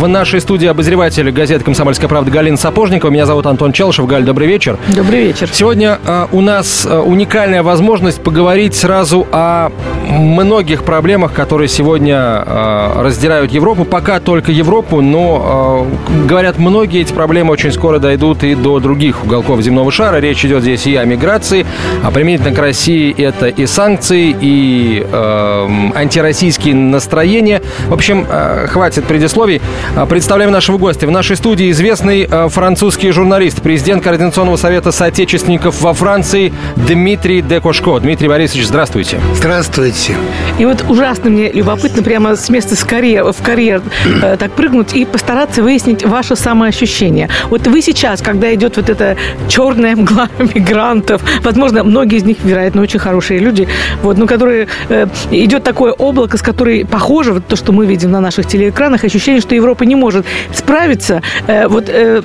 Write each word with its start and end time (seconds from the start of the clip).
В 0.00 0.08
нашей 0.08 0.40
студии 0.40 0.66
обозреватель 0.66 1.30
газеты 1.30 1.62
«Комсомольская 1.62 2.08
правда» 2.08 2.30
Галина 2.30 2.56
Сапожникова. 2.56 3.10
Меня 3.10 3.26
зовут 3.26 3.44
Антон 3.44 3.70
Челшев. 3.74 4.06
Галь, 4.06 4.24
добрый 4.24 4.48
вечер. 4.48 4.78
Добрый 4.96 5.24
вечер. 5.24 5.50
Сегодня 5.52 5.98
э, 6.02 6.26
у 6.32 6.40
нас 6.40 6.86
э, 6.86 6.98
уникальная 6.98 7.62
возможность 7.62 8.22
поговорить 8.22 8.74
сразу 8.74 9.26
о 9.30 9.68
многих 10.08 10.84
проблемах, 10.84 11.34
которые 11.34 11.68
сегодня 11.68 12.16
э, 12.16 13.02
раздирают 13.02 13.52
Европу. 13.52 13.84
Пока 13.84 14.20
только 14.20 14.52
Европу, 14.52 15.02
но, 15.02 15.86
э, 16.08 16.26
говорят, 16.26 16.56
многие 16.58 17.02
эти 17.02 17.12
проблемы 17.12 17.52
очень 17.52 17.70
скоро 17.70 17.98
дойдут 17.98 18.42
и 18.42 18.54
до 18.54 18.80
других 18.80 19.22
уголков 19.22 19.60
земного 19.60 19.92
шара. 19.92 20.16
Речь 20.16 20.42
идет 20.46 20.62
здесь 20.62 20.86
и 20.86 20.96
о 20.96 21.04
миграции, 21.04 21.66
а 22.02 22.10
применительно 22.10 22.54
к 22.54 22.58
России 22.58 23.14
это 23.22 23.48
и 23.48 23.66
санкции, 23.66 24.34
и 24.40 25.06
э, 25.06 25.68
антироссийские 25.94 26.74
настроения. 26.74 27.60
В 27.88 27.92
общем, 27.92 28.26
э, 28.26 28.66
хватит 28.66 29.04
предисловий. 29.04 29.60
А, 29.96 30.06
представляем 30.06 30.52
нашего 30.52 30.78
гостя. 30.78 31.08
В 31.08 31.10
нашей 31.10 31.34
студии 31.34 31.68
известный 31.72 32.24
а, 32.30 32.48
французский 32.48 33.10
журналист, 33.10 33.60
президент 33.60 34.04
Координационного 34.04 34.56
совета 34.56 34.92
соотечественников 34.92 35.82
во 35.82 35.92
Франции 35.94 36.52
Дмитрий 36.76 37.42
Декошко. 37.42 37.98
Дмитрий 37.98 38.28
Борисович, 38.28 38.66
здравствуйте. 38.66 39.20
Здравствуйте. 39.34 40.14
И 40.58 40.64
вот 40.64 40.84
ужасно 40.88 41.30
мне 41.30 41.50
любопытно 41.50 42.04
прямо 42.04 42.36
с 42.36 42.48
места 42.50 42.76
в 42.76 42.86
карьер, 42.86 43.32
в 43.32 43.42
карьер 43.42 43.82
э, 44.22 44.36
так 44.38 44.52
прыгнуть 44.52 44.94
и 44.94 45.04
постараться 45.04 45.60
выяснить 45.60 46.04
ваше 46.04 46.36
самоощущение. 46.36 47.28
Вот 47.48 47.66
вы 47.66 47.82
сейчас, 47.82 48.22
когда 48.22 48.54
идет 48.54 48.76
вот 48.76 48.88
эта 48.88 49.16
черная 49.48 49.96
мгла 49.96 50.28
мигрантов, 50.38 51.20
возможно, 51.42 51.82
многие 51.82 52.18
из 52.18 52.24
них, 52.24 52.38
вероятно, 52.44 52.82
очень 52.82 53.00
хорошие 53.00 53.40
люди, 53.40 53.66
вот, 54.02 54.18
но 54.18 54.28
которые 54.28 54.68
э, 54.88 55.08
идет 55.32 55.64
такое 55.64 55.92
облако, 55.92 56.38
с 56.38 56.42
которой 56.42 56.86
похоже, 56.86 57.32
вот 57.32 57.48
то, 57.48 57.56
что 57.56 57.72
мы 57.72 57.86
видим 57.86 58.12
на 58.12 58.20
наших 58.20 58.46
телеэкранах, 58.46 59.02
ощущение, 59.02 59.40
что 59.40 59.56
Европа 59.56 59.79
не 59.86 59.94
может 59.94 60.26
справиться. 60.52 61.22
Э, 61.46 61.68
вот 61.68 61.88
э, 61.88 62.22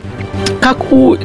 как 0.66 0.92
у 0.92 1.16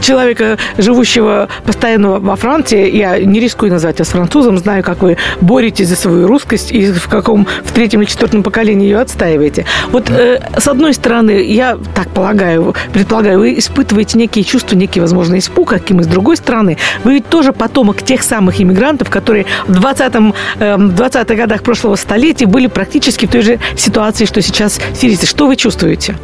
человека, 0.00 0.56
живущего 0.78 1.48
постоянно 1.66 2.18
во 2.18 2.34
Франции, 2.36 2.90
я 2.96 3.18
не 3.18 3.40
рискую 3.40 3.70
назвать 3.70 3.98
вас 3.98 4.08
французом, 4.08 4.56
знаю, 4.56 4.82
как 4.82 5.02
вы 5.02 5.18
боретесь 5.42 5.88
за 5.88 5.96
свою 5.96 6.26
русскость 6.26 6.72
и 6.72 6.90
в 6.90 7.08
каком, 7.08 7.46
в 7.62 7.72
третьем 7.72 8.00
или 8.00 8.08
четвертом 8.08 8.42
поколении 8.42 8.86
ее 8.86 9.00
отстаиваете. 9.00 9.66
Вот 9.90 10.08
э, 10.08 10.40
с 10.58 10.66
одной 10.66 10.94
стороны, 10.94 11.42
я 11.42 11.78
так 11.94 12.08
полагаю, 12.08 12.74
предполагаю, 12.92 13.40
вы 13.40 13.58
испытываете 13.58 14.16
некие 14.18 14.44
чувства, 14.44 14.76
некий, 14.76 15.00
возможно, 15.00 15.38
испуг, 15.38 15.68
каким 15.68 16.00
и 16.00 16.02
с 16.02 16.06
другой 16.06 16.38
стороны, 16.38 16.78
вы 17.04 17.14
ведь 17.14 17.28
тоже 17.28 17.52
потомок 17.52 18.02
тех 18.02 18.22
самых 18.22 18.62
иммигрантов, 18.62 19.10
которые 19.10 19.44
в 19.66 19.72
20-м, 19.72 20.34
э, 20.58 20.74
20-х 20.76 21.34
годах 21.34 21.62
прошлого 21.62 21.96
столетия 21.96 22.46
были 22.46 22.66
практически 22.66 23.26
в 23.26 23.30
той 23.30 23.42
же 23.42 23.58
ситуации, 23.76 24.24
что 24.24 24.40
сейчас 24.40 24.80
сирийцы. 24.94 25.26
Что 25.26 25.46
вы 25.46 25.56
чувствуете? 25.56 26.16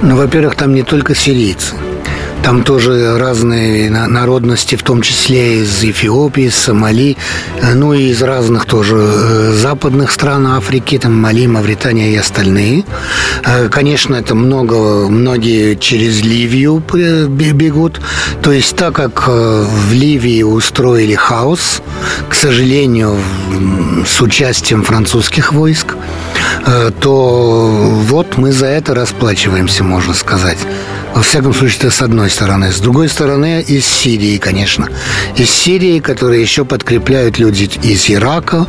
Ну, 0.00 0.16
во-первых, 0.16 0.54
там 0.54 0.74
не 0.74 0.82
только 0.84 1.14
сирийцы. 1.14 1.74
Там 2.48 2.62
тоже 2.62 3.18
разные 3.18 3.90
народности, 3.90 4.74
в 4.74 4.82
том 4.82 5.02
числе 5.02 5.60
из 5.60 5.84
Эфиопии, 5.84 6.48
Сомали, 6.48 7.18
э, 7.60 7.74
ну 7.74 7.92
и 7.92 8.04
из 8.04 8.22
разных 8.22 8.64
тоже 8.64 8.96
э, 8.96 9.52
западных 9.52 10.10
стран 10.10 10.46
Африки, 10.46 10.96
там 10.96 11.14
Мали, 11.14 11.46
Мавритания 11.46 12.08
и 12.08 12.16
остальные. 12.16 12.84
Э, 13.44 13.68
конечно, 13.68 14.14
это 14.14 14.34
много, 14.34 15.10
многие 15.10 15.74
через 15.74 16.22
Ливию 16.22 16.82
бегут. 17.28 18.00
То 18.40 18.50
есть 18.50 18.74
так 18.76 18.94
как 18.94 19.28
в 19.28 19.92
Ливии 19.92 20.42
устроили 20.42 21.16
хаос, 21.16 21.82
к 22.30 22.34
сожалению, 22.34 23.18
с 24.06 24.22
участием 24.22 24.84
французских 24.84 25.52
войск, 25.52 25.96
то 27.00 27.68
вот 28.08 28.38
мы 28.38 28.52
за 28.52 28.66
это 28.66 28.94
расплачиваемся, 28.94 29.84
можно 29.84 30.14
сказать. 30.14 30.58
Во 31.14 31.22
всяком 31.22 31.54
случае, 31.54 31.78
это 31.78 31.90
с 31.90 32.02
одной 32.02 32.30
стороны. 32.30 32.70
С 32.70 32.80
другой 32.80 33.08
стороны, 33.08 33.60
из 33.60 33.86
Сирии, 33.86 34.38
конечно. 34.38 34.88
Из 35.36 35.50
Сирии, 35.50 36.00
которые 36.00 36.42
еще 36.42 36.64
подкрепляют 36.64 37.38
люди 37.38 37.70
из 37.82 38.08
Ирака, 38.10 38.66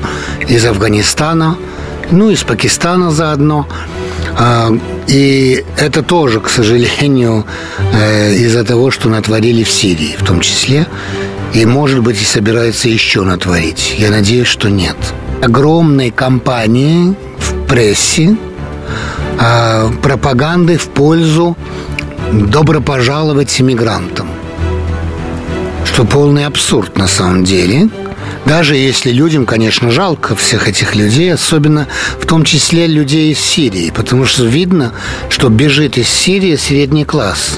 из 0.48 0.66
Афганистана, 0.66 1.58
ну, 2.12 2.32
из 2.32 2.44
Пакистана 2.44 3.12
заодно. 3.12 3.68
А, 4.38 4.72
и 5.08 5.64
это 5.78 6.02
тоже, 6.02 6.40
к 6.40 6.50
сожалению, 6.50 7.46
э, 7.94 8.34
из-за 8.36 8.64
того, 8.64 8.90
что 8.92 9.10
натворили 9.10 9.64
в 9.64 9.70
Сирии 9.70 10.16
в 10.18 10.26
том 10.26 10.40
числе. 10.40 10.88
И, 11.54 11.66
может 11.66 12.00
быть, 12.00 12.22
и 12.22 12.26
собирается 12.26 12.90
еще 12.90 13.24
натворить. 13.24 13.96
Я 13.98 14.12
надеюсь, 14.12 14.48
что 14.48 14.70
нет. 14.70 14.98
Огромные 15.42 16.12
кампании 16.12 17.16
в 17.38 17.68
прессе, 17.68 18.36
а, 19.40 19.92
пропаганды 20.02 20.78
в 20.78 20.90
пользу 20.90 21.56
«Добро 22.31 22.79
пожаловать 22.79 23.59
иммигрантам». 23.59 24.28
Что 25.84 26.06
полный 26.06 26.45
абсурд 26.45 26.95
на 26.95 27.07
самом 27.07 27.44
деле. 27.44 27.90
Даже 28.45 28.75
если 28.75 29.12
людям, 29.12 29.47
конечно, 29.47 29.90
жалко 29.90 30.35
всех 30.35 30.67
этих 30.67 30.95
людей, 30.95 31.34
особенно 31.34 31.88
в 32.19 32.28
том 32.28 32.44
числе 32.44 32.85
людей 32.85 33.31
из 33.31 33.40
Сирии, 33.40 33.90
потому 33.90 34.25
что 34.25 34.45
видно, 34.45 34.94
что 35.29 35.50
бежит 35.50 35.97
из 35.97 36.07
Сирии 36.07 36.56
средний 36.56 37.03
класс. 37.03 37.57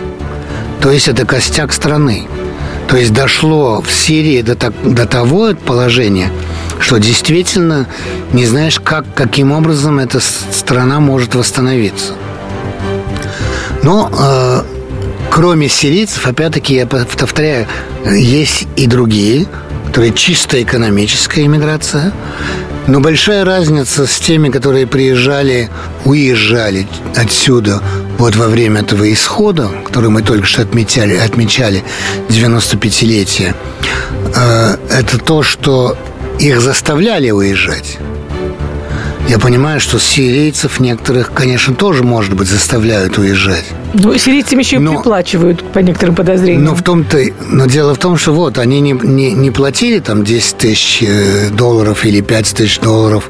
То 0.80 0.90
есть 0.90 1.10
это 1.10 1.26
костяк 1.26 1.74
страны. 1.74 2.28
То 2.88 2.96
есть 2.96 3.12
дошло 3.12 3.82
в 3.82 3.92
Сирии 3.92 4.42
до, 4.42 4.56
так, 4.56 4.74
до 4.84 5.06
того 5.06 5.54
положения, 5.54 6.32
что 6.80 6.98
действительно 6.98 7.88
не 8.32 8.46
знаешь, 8.46 8.80
как, 8.80 9.06
каким 9.16 9.52
образом 9.52 10.00
эта 10.00 10.22
страна 10.22 11.02
может 11.02 11.36
восстановиться. 11.36 12.14
Но 13.84 14.10
э, 14.12 14.62
кроме 15.30 15.70
сирийцев, 15.70 16.28
опять-таки, 16.28 16.76
я 16.76 16.86
повторяю, 16.86 17.68
есть 18.06 18.68
и 18.76 18.88
другие, 18.88 19.48
которые 19.88 20.14
чисто 20.14 20.62
экономическая 20.62 21.44
иммиграция. 21.46 22.14
Но 22.88 23.00
большая 23.00 23.46
разница 23.46 24.08
с 24.08 24.20
теми, 24.20 24.50
которые 24.50 24.88
приезжали, 24.88 25.70
уезжали 26.04 26.88
отсюда 27.16 27.82
вот 28.18 28.36
во 28.36 28.48
время 28.48 28.82
этого 28.82 29.12
исхода, 29.12 29.70
который 29.86 30.10
мы 30.10 30.22
только 30.24 30.46
что 30.46 30.62
отмечали, 30.62 31.16
отмечали 31.16 31.84
95-летие, 32.30 33.56
э, 34.36 34.78
это 34.90 35.18
то, 35.18 35.44
что 35.44 35.98
их 36.40 36.60
заставляли 36.60 37.32
уезжать. 37.32 37.98
Я 39.28 39.40
понимаю, 39.40 39.80
что 39.80 40.00
сирийцев 40.00 40.80
некоторых, 40.80 41.32
конечно, 41.34 41.74
тоже, 41.74 42.04
может 42.04 42.34
быть, 42.34 42.48
заставляют 42.48 43.18
уезжать. 43.18 43.66
Ну, 43.94 44.18
сирийцам 44.18 44.60
еще 44.60 44.80
но, 44.80 44.94
приплачивают 44.94 45.64
по 45.72 45.80
некоторым 45.80 46.16
подозрениям. 46.16 46.66
Но 46.66 46.76
в 46.76 46.82
том-то, 46.82 47.18
но 47.50 47.66
дело 47.66 47.96
в 47.96 47.98
том, 47.98 48.18
что 48.18 48.34
вот 48.34 48.58
они 48.58 48.82
не, 48.82 48.92
не, 48.92 49.32
не 49.32 49.52
платили 49.52 50.00
там 50.00 50.24
10 50.24 50.58
тысяч 50.58 51.02
э, 51.02 51.50
долларов 51.50 52.04
или 52.06 52.22
5 52.22 52.54
тысяч 52.54 52.80
долларов 52.80 53.30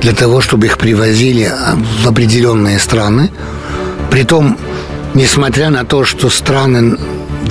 для 0.00 0.12
того, 0.12 0.40
чтобы 0.40 0.66
их 0.66 0.78
привозили 0.78 1.44
а, 1.44 1.76
в 2.04 2.08
определенные 2.08 2.78
страны. 2.78 3.30
Притом, 4.10 4.58
несмотря 5.14 5.70
на 5.70 5.84
то, 5.84 6.04
что 6.04 6.28
страны 6.28 6.96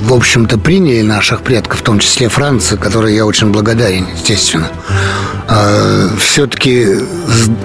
в 0.00 0.12
общем-то, 0.12 0.58
приняли 0.58 1.02
наших 1.02 1.42
предков, 1.42 1.80
в 1.80 1.82
том 1.82 1.98
числе 1.98 2.28
Франция, 2.28 2.78
которой 2.78 3.14
я 3.14 3.26
очень 3.26 3.50
благодарен, 3.50 4.06
естественно. 4.14 4.68
А, 5.48 6.08
все-таки 6.18 6.86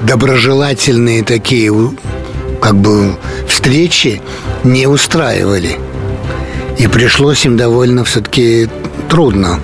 доброжелательные 0.03 1.23
такие 1.23 1.71
как 2.61 2.75
бы 2.75 3.15
встречи 3.47 4.21
не 4.63 4.87
устраивали. 4.87 5.77
И 6.77 6.87
пришлось 6.87 7.45
им 7.45 7.57
довольно 7.57 8.03
все-таки 8.03 8.69
трудно 9.09 9.59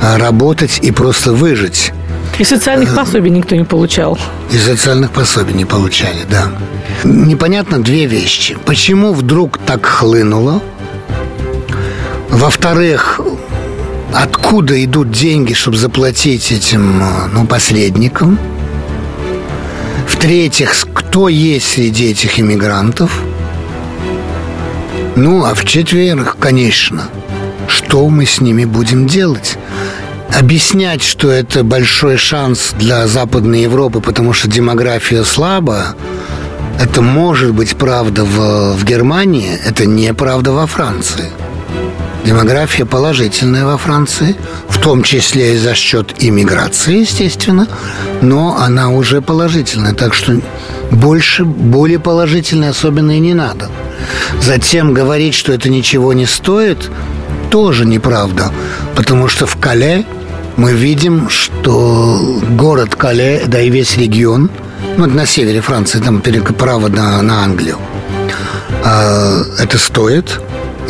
работать 0.00 0.78
и 0.82 0.90
просто 0.90 1.32
выжить. 1.32 1.92
И 2.38 2.44
социальных 2.44 2.94
пособий 2.94 3.30
никто 3.30 3.54
не 3.54 3.64
получал. 3.64 4.18
И 4.50 4.56
социальных 4.56 5.10
пособий 5.10 5.54
не 5.54 5.64
получали, 5.64 6.24
да. 6.30 6.48
Непонятно 7.04 7.82
две 7.82 8.06
вещи. 8.06 8.56
Почему 8.64 9.12
вдруг 9.12 9.58
так 9.58 9.84
хлынуло? 9.84 10.62
Во-вторых, 12.30 13.20
откуда 14.14 14.82
идут 14.84 15.10
деньги, 15.10 15.52
чтобы 15.52 15.76
заплатить 15.76 16.52
этим 16.52 17.02
ну, 17.32 17.46
посредникам? 17.46 18.38
В-третьих, 20.06 20.74
кто 20.94 21.28
есть 21.28 21.66
среди 21.66 22.10
этих 22.10 22.38
иммигрантов? 22.38 23.20
Ну, 25.16 25.44
а 25.44 25.54
в-четвертых, 25.54 26.36
конечно, 26.38 27.08
что 27.66 28.08
мы 28.08 28.26
с 28.26 28.40
ними 28.40 28.64
будем 28.64 29.06
делать? 29.06 29.58
Объяснять, 30.38 31.02
что 31.02 31.30
это 31.30 31.64
большой 31.64 32.16
шанс 32.16 32.72
для 32.78 33.08
Западной 33.08 33.62
Европы, 33.62 34.00
потому 34.00 34.32
что 34.32 34.48
демография 34.48 35.24
слабая, 35.24 35.94
это 36.80 37.02
может 37.02 37.52
быть 37.52 37.76
правда 37.76 38.24
в, 38.24 38.76
в 38.76 38.84
Германии, 38.84 39.58
это 39.66 39.84
неправда 39.86 40.52
во 40.52 40.66
Франции. 40.66 41.26
Демография 42.24 42.84
положительная 42.84 43.64
во 43.64 43.78
Франции, 43.78 44.36
в 44.68 44.78
том 44.78 45.02
числе 45.02 45.54
и 45.54 45.58
за 45.58 45.74
счет 45.74 46.14
иммиграции, 46.18 47.00
естественно, 47.00 47.66
но 48.20 48.56
она 48.58 48.90
уже 48.90 49.22
положительная, 49.22 49.94
так 49.94 50.14
что 50.14 50.40
больше, 50.90 51.44
более 51.44 51.98
положительной 51.98 52.68
особенно 52.68 53.12
и 53.12 53.20
не 53.20 53.34
надо. 53.34 53.70
Затем 54.40 54.92
говорить, 54.92 55.34
что 55.34 55.52
это 55.52 55.70
ничего 55.70 56.12
не 56.12 56.26
стоит, 56.26 56.90
тоже 57.50 57.86
неправда, 57.86 58.52
потому 58.94 59.28
что 59.28 59.46
в 59.46 59.56
Кале 59.56 60.04
мы 60.56 60.72
видим, 60.72 61.28
что 61.30 62.38
город 62.50 62.94
Кале, 62.94 63.44
да 63.46 63.60
и 63.60 63.70
весь 63.70 63.96
регион, 63.96 64.50
ну, 64.96 65.06
это 65.06 65.14
на 65.14 65.26
севере 65.26 65.60
Франции, 65.60 66.00
там 66.00 66.20
право 66.20 66.88
на, 66.88 67.22
на 67.22 67.44
Англию, 67.44 67.78
а, 68.84 69.42
это 69.58 69.78
стоит, 69.78 70.40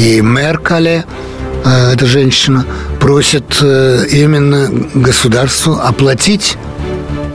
и 0.00 0.22
мэр 0.22 0.58
Кале, 0.58 1.04
э, 1.64 1.92
эта 1.92 2.06
женщина, 2.06 2.64
просит 3.00 3.58
э, 3.60 4.06
именно 4.10 4.70
государству 4.94 5.74
оплатить 5.74 6.56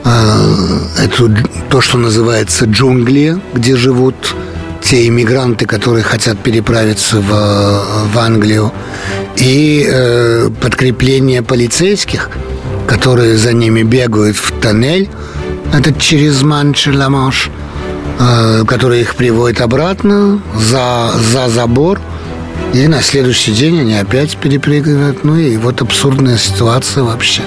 э, 0.04 1.04
эту, 1.04 1.30
то, 1.70 1.80
что 1.80 1.96
называется 1.98 2.64
джунгли, 2.64 3.38
где 3.54 3.76
живут 3.76 4.34
те 4.82 5.06
иммигранты, 5.06 5.64
которые 5.66 6.02
хотят 6.02 6.38
переправиться 6.38 7.20
в, 7.20 7.30
в 8.12 8.18
Англию, 8.18 8.72
и 9.36 9.86
э, 9.88 10.50
подкрепление 10.60 11.42
полицейских, 11.42 12.30
которые 12.88 13.36
за 13.36 13.52
ними 13.52 13.82
бегают 13.82 14.36
в 14.36 14.50
тоннель, 14.60 15.08
этот 15.72 16.00
через 16.00 16.42
Манчи-Ла-Манш, 16.42 17.48
э, 18.18 18.64
который 18.66 19.02
их 19.02 19.14
приводит 19.14 19.60
обратно 19.60 20.40
за, 20.58 21.12
за 21.32 21.48
забор– 21.48 22.00
и 22.74 22.88
на 22.88 23.02
следующий 23.02 23.52
день 23.52 23.80
они 23.80 23.94
опять 23.94 24.36
перепрыгивают. 24.36 25.24
Ну 25.24 25.36
и 25.36 25.56
вот 25.56 25.82
абсурдная 25.82 26.36
ситуация 26.36 27.04
вообще. 27.04 27.42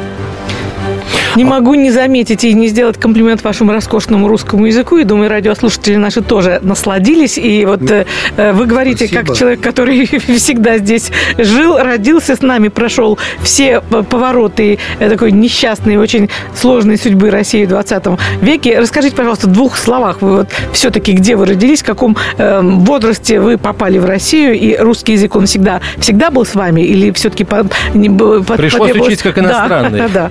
Не 1.40 1.46
могу 1.46 1.74
не 1.76 1.90
заметить 1.90 2.44
и 2.44 2.54
не 2.54 2.68
сделать 2.68 2.98
комплимент 2.98 3.42
вашему 3.46 3.72
роскошному 3.72 4.28
русскому 4.28 4.66
языку. 4.66 4.98
И 4.98 5.06
думаю, 5.06 5.30
радиослушатели 5.30 5.96
наши 5.96 6.22
тоже 6.22 6.60
насладились. 6.62 7.38
И 7.38 7.64
вот 7.66 7.90
э, 7.90 8.06
э 8.36 8.52
вы 8.52 8.66
говорите, 8.66 9.08
Спасибо. 9.08 9.26
как 9.26 9.38
человек, 9.38 9.62
который 9.62 10.06
всегда 10.38 10.80
здесь 10.80 11.14
жил, 11.38 11.78
родился 11.78 12.36
с 12.36 12.42
нами, 12.42 12.68
прошел 12.68 13.18
все 13.42 13.80
повороты 13.80 14.80
э, 15.00 15.10
такой 15.10 15.32
несчастной, 15.32 15.96
очень 15.96 16.30
сложной 16.54 16.98
судьбы 16.98 17.30
России 17.30 17.64
в 17.64 17.70
20 17.70 18.04
веке. 18.42 18.78
Расскажите, 18.78 19.16
пожалуйста, 19.16 19.48
в 19.48 19.54
двух 19.54 19.78
словах, 19.78 20.22
вы 20.22 20.40
вот 20.40 20.50
все-таки 20.74 21.14
где 21.14 21.38
вы 21.38 21.46
родились, 21.46 21.84
в 21.84 21.86
каком 21.86 22.18
э, 22.38 22.60
возрасте 22.62 23.40
вы 23.40 23.58
попали 23.58 23.98
в 23.98 24.04
Россию, 24.04 24.60
и 24.60 24.76
русский 24.76 25.14
язык, 25.14 25.38
он 25.38 25.46
всегда, 25.46 25.80
всегда 26.00 26.32
был 26.32 26.46
с 26.46 26.54
вами, 26.54 26.82
или 26.82 27.12
все-таки 27.12 27.46
по, 27.46 27.66
не, 27.94 28.10
по, 28.10 28.42
Пришлось 28.58 28.92
учить 28.92 29.22
как 29.22 29.38
иностранный. 29.38 30.00
Да, 30.00 30.10
да. 30.14 30.30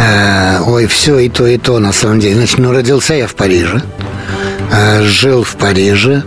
Э, 0.00 0.60
ой, 0.66 0.86
все 0.86 1.18
и 1.18 1.28
то, 1.28 1.46
и 1.46 1.58
то, 1.58 1.78
на 1.78 1.92
самом 1.92 2.20
деле. 2.20 2.36
Значит, 2.36 2.58
ну, 2.58 2.72
родился 2.72 3.14
я 3.14 3.26
в 3.26 3.34
Париже, 3.34 3.82
э, 4.72 5.02
жил 5.02 5.42
в 5.42 5.56
Париже, 5.56 6.22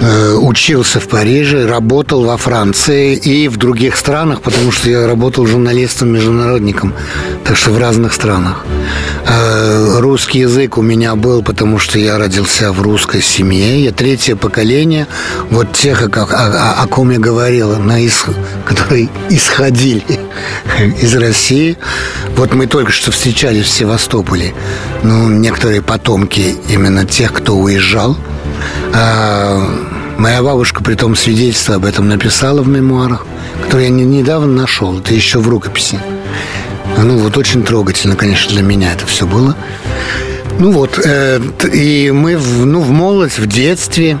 учился 0.00 1.00
в 1.00 1.08
Париже, 1.08 1.66
работал 1.66 2.24
во 2.24 2.36
Франции 2.36 3.14
и 3.14 3.48
в 3.48 3.56
других 3.56 3.96
странах, 3.96 4.42
потому 4.42 4.70
что 4.70 4.90
я 4.90 5.06
работал 5.06 5.46
журналистом-международником, 5.46 6.92
так 7.44 7.56
что 7.56 7.70
в 7.70 7.78
разных 7.78 8.12
странах. 8.12 8.64
Э, 9.26 9.98
русский 9.98 10.40
язык 10.40 10.78
у 10.78 10.82
меня 10.82 11.14
был, 11.16 11.42
потому 11.42 11.78
что 11.78 11.98
я 11.98 12.18
родился 12.18 12.72
в 12.72 12.82
русской 12.82 13.22
семье. 13.22 13.82
Я 13.82 13.92
третье 13.92 14.36
поколение 14.36 15.06
вот 15.50 15.72
тех, 15.72 16.02
о, 16.02 16.22
о, 16.22 16.82
о 16.82 16.86
ком 16.86 17.10
я 17.10 17.18
говорил, 17.18 17.76
на 17.78 18.04
ис... 18.04 18.24
которые 18.64 19.08
исходили 19.30 20.04
из 21.02 21.14
России. 21.16 21.76
Вот 22.36 22.54
мы 22.54 22.66
только 22.66 22.92
что 22.92 23.10
встречались 23.10 23.66
в 23.66 23.70
Севастополе. 23.70 24.54
Ну, 25.02 25.28
некоторые 25.28 25.82
потомки 25.82 26.54
именно 26.68 27.04
тех, 27.04 27.32
кто 27.32 27.56
уезжал– 27.56 28.16
моя 30.18 30.42
бабушка, 30.42 30.82
при 30.82 30.94
том 30.94 31.16
свидетельство 31.16 31.76
об 31.76 31.84
этом 31.84 32.08
написала 32.08 32.62
в 32.62 32.68
мемуарах, 32.68 33.26
которые 33.64 33.88
я 33.88 33.94
недавно 33.94 34.46
нашел. 34.46 34.98
Это 34.98 35.14
еще 35.14 35.38
в 35.38 35.48
рукописи. 35.48 35.98
Ну, 36.98 37.18
вот 37.18 37.36
очень 37.36 37.62
трогательно, 37.62 38.16
конечно, 38.16 38.52
для 38.52 38.62
меня 38.62 38.92
это 38.92 39.06
все 39.06 39.26
было. 39.26 39.54
Ну 40.58 40.72
вот, 40.72 40.98
э, 41.04 41.38
и 41.72 42.10
мы 42.10 42.38
в, 42.38 42.64
ну, 42.64 42.80
в 42.80 42.90
молодости, 42.90 43.40
в 43.40 43.46
детстве 43.46 44.18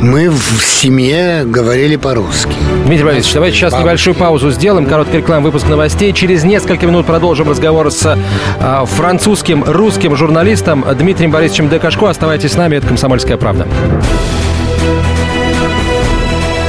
мы 0.00 0.30
в 0.30 0.62
семье 0.62 1.44
говорили 1.44 1.96
по-русски. 1.96 2.52
Дмитрий 2.84 3.04
Борисович, 3.04 3.34
давайте 3.34 3.56
сейчас 3.56 3.78
небольшую 3.78 4.14
паузу 4.14 4.50
сделаем, 4.50 4.86
короткий 4.86 5.18
реклам, 5.18 5.42
выпуск 5.42 5.66
новостей. 5.68 6.12
Через 6.12 6.44
несколько 6.44 6.86
минут 6.86 7.06
продолжим 7.06 7.48
разговор 7.48 7.90
с 7.90 8.16
э, 8.58 8.84
французским, 8.86 9.64
русским 9.64 10.16
журналистом 10.16 10.84
Дмитрием 10.98 11.30
Борисовичем 11.30 11.68
Декашко. 11.68 12.08
Оставайтесь 12.08 12.52
с 12.52 12.56
нами, 12.56 12.76
это 12.76 12.86
«Комсомольская 12.86 13.36
правда». 13.36 13.66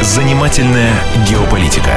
Занимательная 0.02 0.94
геополитика. 1.28 1.92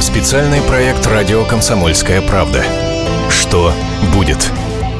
Специальный 0.00 0.60
проект 0.62 1.06
«Радио 1.06 1.44
Комсомольская 1.44 2.22
правда». 2.22 2.64
Что 3.30 3.72
будет? 4.14 4.50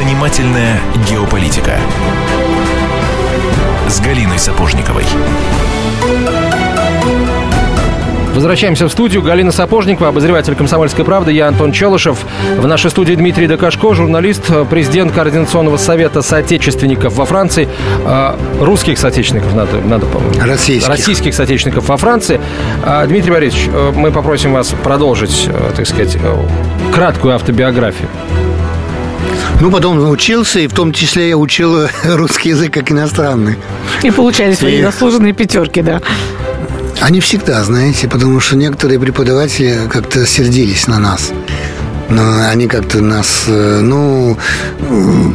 Занимательная 0.00 0.80
геополитика 1.10 1.78
с 3.86 4.00
Галиной 4.00 4.38
Сапожниковой. 4.38 5.04
Возвращаемся 8.34 8.86
в 8.86 8.88
студию. 8.90 9.20
Галина 9.20 9.52
Сапожникова, 9.52 10.08
обозреватель 10.08 10.54
«Комсомольской 10.54 11.04
правды». 11.04 11.32
Я 11.32 11.48
Антон 11.48 11.72
Челышев. 11.72 12.24
В 12.56 12.66
нашей 12.66 12.90
студии 12.90 13.12
Дмитрий 13.12 13.46
Докашко, 13.46 13.92
журналист, 13.92 14.50
президент 14.70 15.12
Координационного 15.12 15.76
совета 15.76 16.22
соотечественников 16.22 17.16
во 17.16 17.26
Франции. 17.26 17.68
А, 18.06 18.38
русских 18.58 18.96
соотечественников, 18.98 19.54
надо, 19.54 19.82
надо 19.82 20.06
Российских. 20.40 20.88
Российских 20.88 21.34
соотечественников 21.34 21.86
во 21.90 21.98
Франции. 21.98 22.40
А, 22.82 23.06
Дмитрий 23.06 23.32
Борисович, 23.32 23.68
э, 23.70 23.92
мы 23.94 24.10
попросим 24.12 24.54
вас 24.54 24.74
продолжить, 24.82 25.46
э, 25.46 25.72
так 25.76 25.86
сказать, 25.86 26.16
э, 26.16 26.46
краткую 26.90 27.34
автобиографию. 27.34 28.08
Ну, 29.60 29.70
потом 29.70 29.98
научился, 29.98 30.60
и 30.60 30.66
в 30.66 30.72
том 30.72 30.92
числе 30.92 31.28
я 31.28 31.36
учил 31.36 31.86
русский 32.04 32.50
язык 32.50 32.72
как 32.72 32.90
иностранный. 32.90 33.56
И 34.02 34.10
получали 34.10 34.54
свои 34.54 34.78
и... 34.78 34.82
заслуженные 34.82 35.34
пятерки, 35.34 35.82
да. 35.82 36.00
Они 37.00 37.20
всегда, 37.20 37.62
знаете, 37.62 38.08
потому 38.08 38.40
что 38.40 38.56
некоторые 38.56 38.98
преподаватели 38.98 39.80
как-то 39.90 40.26
сердились 40.26 40.86
на 40.86 40.98
нас. 40.98 41.32
Но 42.08 42.48
они 42.48 42.66
как-то 42.66 43.00
нас, 43.00 43.44
э, 43.46 43.80
ну, 43.82 44.36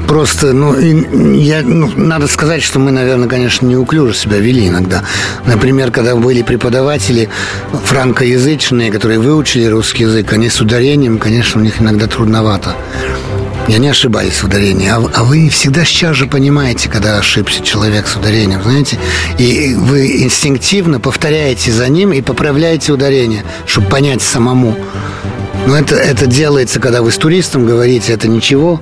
просто, 0.07 0.51
ну, 0.51 0.77
я, 0.77 1.61
ну, 1.61 1.89
надо 1.95 2.27
сказать, 2.27 2.63
что 2.63 2.79
мы, 2.79 2.91
наверное, 2.91 3.29
конечно, 3.29 3.65
неуклюже 3.65 4.13
себя 4.13 4.39
вели 4.39 4.67
иногда. 4.67 5.03
Например, 5.45 5.89
когда 5.91 6.15
были 6.15 6.41
преподаватели 6.41 7.29
франкоязычные, 7.85 8.91
которые 8.91 9.19
выучили 9.19 9.65
русский 9.65 10.03
язык, 10.03 10.33
они 10.33 10.49
с 10.49 10.59
ударением, 10.59 11.17
конечно, 11.17 11.61
у 11.61 11.63
них 11.63 11.81
иногда 11.81 12.07
трудновато. 12.07 12.75
Я 13.67 13.79
не 13.79 13.87
ошибаюсь 13.87 14.35
в 14.35 14.43
ударении. 14.43 14.87
А, 14.89 14.97
а 15.13 15.23
вы 15.23 15.49
всегда 15.49 15.85
сейчас 15.85 16.15
же 16.15 16.27
понимаете, 16.27 16.87
когда 16.87 17.17
ошибся 17.17 17.63
человек 17.63 18.07
с 18.07 18.15
ударением, 18.15 18.61
знаете? 18.61 18.99
И 19.39 19.73
вы 19.73 20.23
инстинктивно 20.23 20.99
повторяете 20.99 21.71
за 21.71 21.89
ним 21.89 22.13
и 22.13 22.21
поправляете 22.21 22.91
ударение, 22.91 23.43
чтобы 23.65 23.87
понять 23.87 24.21
самому. 24.21 24.75
Но 25.67 25.75
это, 25.75 25.95
это 25.95 26.27
делается, 26.27 26.79
когда 26.79 27.01
вы 27.01 27.11
с 27.11 27.17
туристом 27.17 27.65
говорите, 27.65 28.13
это 28.13 28.27
ничего. 28.27 28.79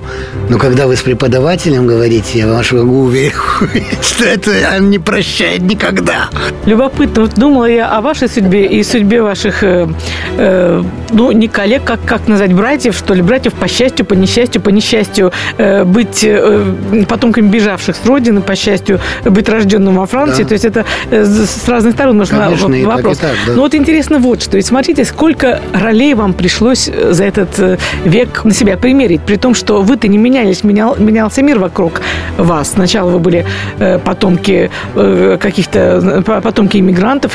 Но 0.50 0.58
когда 0.58 0.86
вы 0.86 0.96
с 0.96 1.02
преподавателем 1.02 1.86
говорите, 1.86 2.38
я 2.38 2.46
ваш 2.46 2.72
могу 2.72 3.04
уверить, 3.04 3.34
что 4.02 4.24
это 4.24 4.50
он 4.76 4.90
не 4.90 4.98
прощает 4.98 5.62
никогда. 5.62 6.28
Любопытно. 6.66 7.22
Вот 7.22 7.34
думала 7.34 7.64
я 7.64 7.90
о 7.90 8.02
вашей 8.02 8.28
судьбе 8.28 8.66
и 8.66 8.82
судьбе 8.82 9.22
ваших, 9.22 9.62
э, 9.62 9.88
э, 10.36 10.82
ну, 11.10 11.32
не 11.32 11.48
коллег, 11.48 11.84
как, 11.84 12.00
как 12.04 12.28
назвать, 12.28 12.52
братьев, 12.52 12.96
что 12.96 13.14
ли, 13.14 13.22
братьев 13.22 13.54
по 13.54 13.66
счастью, 13.66 14.04
по 14.04 14.12
несчастью, 14.14 14.60
по 14.60 14.68
несчастью 14.68 15.32
э, 15.56 15.84
быть 15.84 16.22
э, 16.22 16.74
потомками 17.08 17.48
бежавших 17.48 17.96
с 17.96 18.06
родины, 18.06 18.42
по 18.42 18.54
счастью, 18.56 19.00
быть 19.24 19.48
рожденным 19.48 19.96
во 19.96 20.06
Франции. 20.06 20.42
Да. 20.42 20.48
То 20.48 20.52
есть 20.52 20.64
это 20.66 20.84
э, 21.10 21.24
с 21.24 21.66
разных 21.66 21.94
сторон 21.94 22.18
нужно 22.18 22.38
Конечно, 22.38 22.88
вопрос. 22.88 23.18
Так, 23.18 23.30
так, 23.30 23.38
да. 23.46 23.52
Но 23.54 23.62
вот 23.62 23.74
интересно 23.74 24.18
вот 24.18 24.42
что. 24.42 24.58
Ведь 24.58 24.66
смотрите, 24.66 25.04
сколько 25.06 25.60
ролей 25.72 26.12
вам 26.14 26.34
пришлось 26.34 26.73
э, 26.88 27.12
за 27.12 27.24
этот 27.24 27.58
э, 27.58 27.78
век 28.04 28.44
на 28.44 28.52
себя 28.52 28.76
примерить, 28.76 29.20
при 29.22 29.36
том, 29.36 29.54
что 29.54 29.82
вы-то 29.82 30.08
не 30.08 30.18
менялись, 30.18 30.64
менял, 30.64 30.96
менялся 30.96 31.42
мир 31.42 31.58
вокруг 31.58 32.00
вас. 32.38 32.72
Сначала 32.72 33.10
вы 33.10 33.18
были 33.18 33.46
э, 33.78 33.98
потомки 33.98 34.70
каких-то, 34.94 36.22
потомки 36.24 36.78
иммигрантов, 36.78 37.32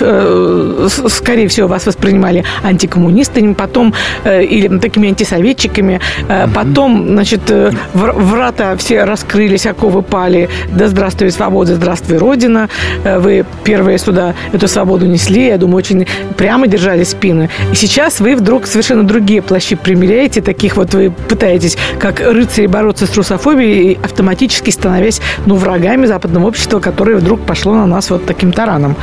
скорее 1.12 1.48
всего, 1.48 1.68
вас 1.68 1.86
воспринимали 1.86 2.44
антикоммунистами, 2.64 3.54
потом 3.54 3.94
или 4.26 4.80
такими 4.80 5.10
антисоветчиками, 5.10 6.00
потом, 6.54 7.08
значит, 7.08 7.42
врата 7.94 8.76
все 8.78 9.04
раскрылись, 9.04 9.66
оковы 9.66 10.02
пали, 10.02 10.50
да 10.72 10.88
здравствует 10.88 11.34
свобода, 11.34 11.76
здравствуй 11.76 12.18
Родина, 12.18 12.70
вы 13.04 13.46
первые 13.64 13.98
сюда 13.98 14.34
эту 14.54 14.68
свободу 14.68 15.06
несли, 15.06 15.48
я 15.48 15.58
думаю, 15.58 15.78
очень 15.78 16.08
прямо 16.38 16.68
держали 16.68 17.04
спины. 17.04 17.50
И 17.72 17.76
сейчас 17.76 18.20
вы 18.20 18.36
вдруг 18.36 18.68
совершенно 18.68 19.04
другие 19.04 19.29
плащи 19.40 19.76
примеряете, 19.76 20.42
таких 20.42 20.78
вот 20.78 20.94
вы 20.94 21.12
пытаетесь, 21.12 21.78
как 22.00 22.20
рыцари, 22.20 22.68
бороться 22.68 23.06
с 23.06 23.16
русофобией, 23.16 23.98
автоматически 24.04 24.72
становясь, 24.72 25.22
ну, 25.46 25.56
врагами 25.56 26.06
западного 26.06 26.48
общества, 26.48 26.80
которое 26.80 27.16
вдруг 27.16 27.42
пошло 27.42 27.74
на 27.76 27.86
нас 27.86 28.10
вот 28.10 28.26
таким 28.26 28.52
тараном. 28.52 28.96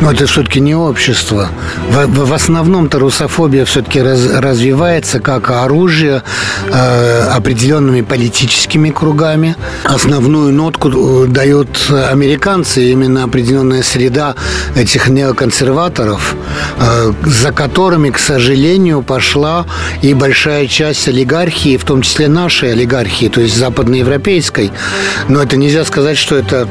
Но 0.00 0.12
это 0.12 0.26
все-таки 0.26 0.60
не 0.60 0.74
общество. 0.74 1.48
В, 1.90 2.26
в 2.26 2.32
основном-то 2.32 2.98
русофобия 2.98 3.64
все-таки 3.64 4.00
раз, 4.00 4.26
развивается 4.32 5.18
как 5.18 5.50
оружие 5.50 6.22
э, 6.70 7.20
определенными 7.34 8.02
политическими 8.02 8.90
кругами. 8.90 9.56
Основную 9.84 10.52
нотку 10.52 10.88
э, 10.88 11.26
дают 11.26 11.90
американцы, 11.90 12.90
именно 12.92 13.24
определенная 13.24 13.82
среда 13.82 14.36
этих 14.76 15.08
неоконсерваторов, 15.08 16.36
э, 16.78 17.12
за 17.24 17.50
которыми, 17.50 18.10
к 18.10 18.18
сожалению, 18.18 19.02
пошла 19.02 19.66
и 20.00 20.14
большая 20.14 20.68
часть 20.68 21.08
олигархии, 21.08 21.76
в 21.76 21.84
том 21.84 22.02
числе 22.02 22.28
нашей 22.28 22.72
олигархии, 22.72 23.26
то 23.26 23.40
есть 23.40 23.56
западноевропейской. 23.56 24.70
Но 25.28 25.42
это 25.42 25.56
нельзя 25.56 25.84
сказать, 25.84 26.16
что 26.16 26.36
это 26.36 26.68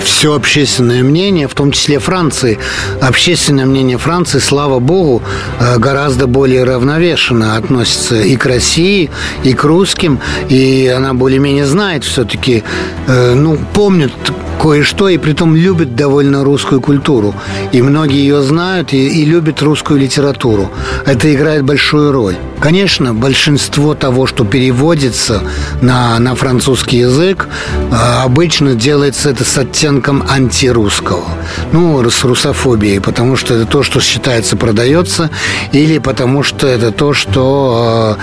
все 0.00 0.34
общественное 0.34 1.02
мнение, 1.02 1.48
в 1.48 1.54
том 1.54 1.72
числе 1.72 1.98
Франции. 1.98 2.58
Общественное 3.00 3.66
мнение 3.66 3.98
Франции, 3.98 4.38
слава 4.38 4.78
богу, 4.78 5.22
э, 5.60 5.78
гораздо 5.78 6.26
более 6.26 6.64
равновешенно 6.64 7.56
относится 7.56 8.16
и 8.16 8.36
к 8.36 8.46
России, 8.46 9.10
и 9.44 9.52
к 9.52 9.64
русским, 9.64 10.20
и 10.48 10.92
она 10.94 11.14
более-менее 11.14 11.66
знает 11.66 12.04
все-таки, 12.04 12.62
э, 13.06 13.34
ну, 13.34 13.58
помнит 13.72 14.12
кое-что, 14.60 15.08
и 15.08 15.18
притом 15.18 15.56
любит 15.56 15.94
довольно 15.94 16.44
русскую 16.44 16.80
культуру. 16.80 17.34
И 17.72 17.82
многие 17.82 18.18
ее 18.18 18.42
знают 18.42 18.92
и, 18.92 19.08
и 19.08 19.24
любят 19.24 19.62
русскую 19.62 20.00
литературу. 20.00 20.70
Это 21.06 21.32
играет 21.32 21.64
большую 21.64 22.12
роль. 22.12 22.36
Конечно, 22.60 23.14
большинство 23.14 23.94
того, 23.94 24.26
что 24.26 24.44
переводится 24.44 25.42
на, 25.80 26.18
на 26.18 26.34
французский 26.34 26.98
язык, 26.98 27.48
а, 27.92 28.24
обычно 28.24 28.74
делается 28.74 29.30
это 29.30 29.44
с 29.44 29.56
оттенком 29.56 30.24
антирусского. 30.28 31.24
Ну, 31.72 32.08
с 32.10 32.24
русофобией, 32.24 33.00
потому 33.00 33.36
что 33.36 33.54
это 33.54 33.66
то, 33.66 33.82
что 33.82 34.00
считается 34.00 34.56
продается, 34.56 35.30
или 35.72 35.98
потому 35.98 36.42
что 36.42 36.66
это 36.66 36.90
то, 36.90 37.14
что 37.14 38.16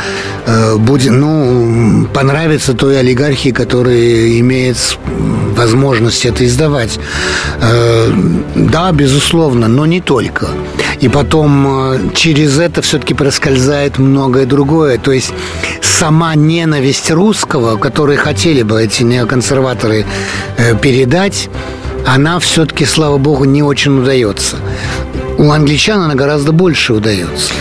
э, 0.46 0.76
будет, 0.78 1.12
ну, 1.12 2.08
понравится 2.14 2.74
той 2.74 3.00
олигархии, 3.00 3.50
которая 3.52 4.40
имеет 4.40 4.78
возможность 5.56 6.25
это 6.26 6.46
издавать. 6.46 7.00
Э, 7.62 8.12
да, 8.56 8.92
безусловно, 8.92 9.68
но 9.68 9.86
не 9.86 10.02
только. 10.02 10.48
И 11.00 11.10
потом 11.10 11.68
э, 11.68 12.00
через 12.16 12.60
это 12.60 12.82
все-таки 12.82 13.14
проскользает 13.14 14.00
многое 14.00 14.46
другое. 14.46 14.98
То 14.98 15.12
есть 15.12 15.34
сама 15.82 16.36
ненависть 16.36 17.12
русского, 17.12 17.78
которую 17.78 18.18
хотели 18.18 18.64
бы 18.64 18.82
эти 18.82 19.04
неоконсерваторы 19.04 20.06
э, 20.58 20.76
передать, 20.78 21.50
она 22.06 22.40
все-таки, 22.40 22.86
слава 22.86 23.18
богу, 23.18 23.46
не 23.46 23.64
очень 23.64 24.00
удается. 24.00 24.58
У 25.38 25.52
англичан 25.52 26.02
она 26.02 26.16
гораздо 26.16 26.52
больше 26.52 26.94
удается. 26.94 27.52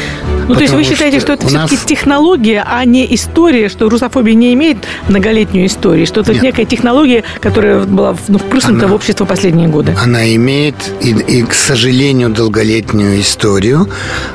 Ну, 0.49 0.55
то 0.55 0.61
есть 0.61 0.75
вы 0.75 0.85
считаете, 0.85 1.19
что, 1.21 1.35
что 1.35 1.35
это 1.35 1.47
все-таки 1.47 1.77
нас... 1.77 1.85
технология, 1.85 2.65
а 2.67 2.85
не 2.85 3.13
история, 3.15 3.69
что 3.69 3.89
русофобия 3.89 4.35
не 4.35 4.53
имеет 4.55 4.79
многолетнюю 5.09 5.67
историю, 5.67 6.07
что 6.07 6.21
это 6.21 6.33
Нет. 6.33 6.43
некая 6.43 6.65
технология, 6.65 7.25
которая 7.41 7.81
была 7.81 8.17
ну, 8.29 8.39
впрыснута 8.39 8.85
она, 8.85 8.89
в 8.89 8.95
общество 8.95 9.25
последние 9.25 9.69
годы? 9.69 9.97
Она 10.03 10.35
имеет, 10.35 10.75
и, 11.01 11.11
и, 11.11 11.43
к 11.43 11.55
сожалению, 11.55 12.31
долголетнюю 12.31 13.21
историю. 13.21 13.89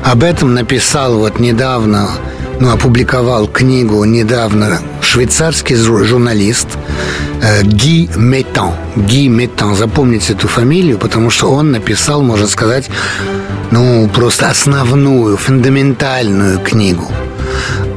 Об 0.04 0.22
этом 0.24 0.54
написал 0.54 1.18
вот 1.18 1.38
недавно 1.38 2.08
ну, 2.60 2.70
опубликовал 2.70 3.46
книгу 3.48 4.04
недавно 4.04 4.80
швейцарский 5.00 5.76
журналист 5.76 6.68
э, 7.42 7.62
Ги 7.62 8.10
Метан. 8.16 8.72
Ги 8.96 9.28
Метан. 9.28 9.74
Запомните 9.74 10.34
эту 10.34 10.46
фамилию, 10.46 10.98
потому 10.98 11.30
что 11.30 11.50
он 11.50 11.72
написал, 11.72 12.22
можно 12.22 12.46
сказать, 12.46 12.90
ну, 13.70 14.08
просто 14.08 14.50
основную, 14.50 15.36
фундаментальную 15.36 15.99
книгу 16.64 17.12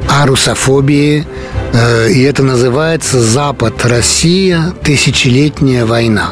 о 0.09 0.25
русофобии, 0.25 1.25
э, 1.71 2.09
и 2.11 2.21
это 2.23 2.43
называется 2.43 3.21
«Запад, 3.21 3.85
Россия. 3.85 4.73
Тысячелетняя 4.83 5.85
война». 5.85 6.31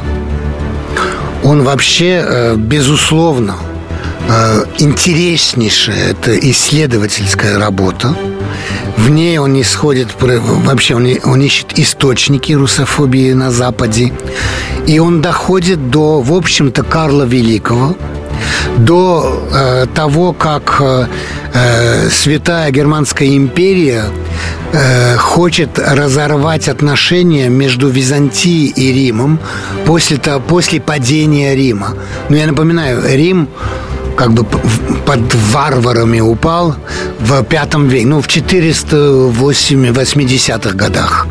Он 1.44 1.64
вообще, 1.64 2.26
э, 2.28 2.56
безусловно, 2.58 3.56
э, 4.28 4.66
интереснейшая 4.80 6.12
это 6.12 6.38
исследовательская 6.38 7.58
работа. 7.58 8.14
В 8.98 9.10
ней 9.10 9.38
он 9.38 9.60
исходит, 9.62 10.10
вообще 10.20 10.96
он, 10.96 11.08
он 11.24 11.42
ищет 11.42 11.80
источники 11.80 12.52
русофобии 12.52 13.32
на 13.32 13.50
Западе. 13.50 14.12
И 14.88 15.00
он 15.00 15.22
доходит 15.22 15.90
до, 15.90 16.20
в 16.20 16.34
общем-то, 16.34 16.84
Карла 16.84 17.24
Великого– 17.24 17.96
до 18.78 19.44
э, 19.52 19.88
того, 19.94 20.34
как 20.34 20.78
э, 20.80 21.06
э, 21.54 22.10
Святая 22.10 22.72
Германская 22.72 23.36
империя 23.36 24.06
э, 24.74 25.18
хочет 25.18 25.80
разорвать 25.80 26.70
отношения 26.70 27.50
между 27.50 27.90
Византией 27.90 28.68
и 28.68 28.92
Римом 28.92 29.40
после, 29.86 30.18
того, 30.18 30.40
после 30.40 30.80
падения 30.80 31.56
Рима. 31.56 31.96
Ну, 32.30 32.36
я 32.36 32.46
напоминаю, 32.48 33.04
Рим 33.08 33.48
как 34.16 34.34
бы 34.34 34.46
под 35.06 35.34
варварами 35.52 36.20
упал 36.20 36.76
в 37.20 37.44
пятом 37.44 37.88
веке, 37.88 38.08
ну, 38.08 38.22
в 38.22 38.28
480-х 38.28 40.76
годах. 40.76 41.28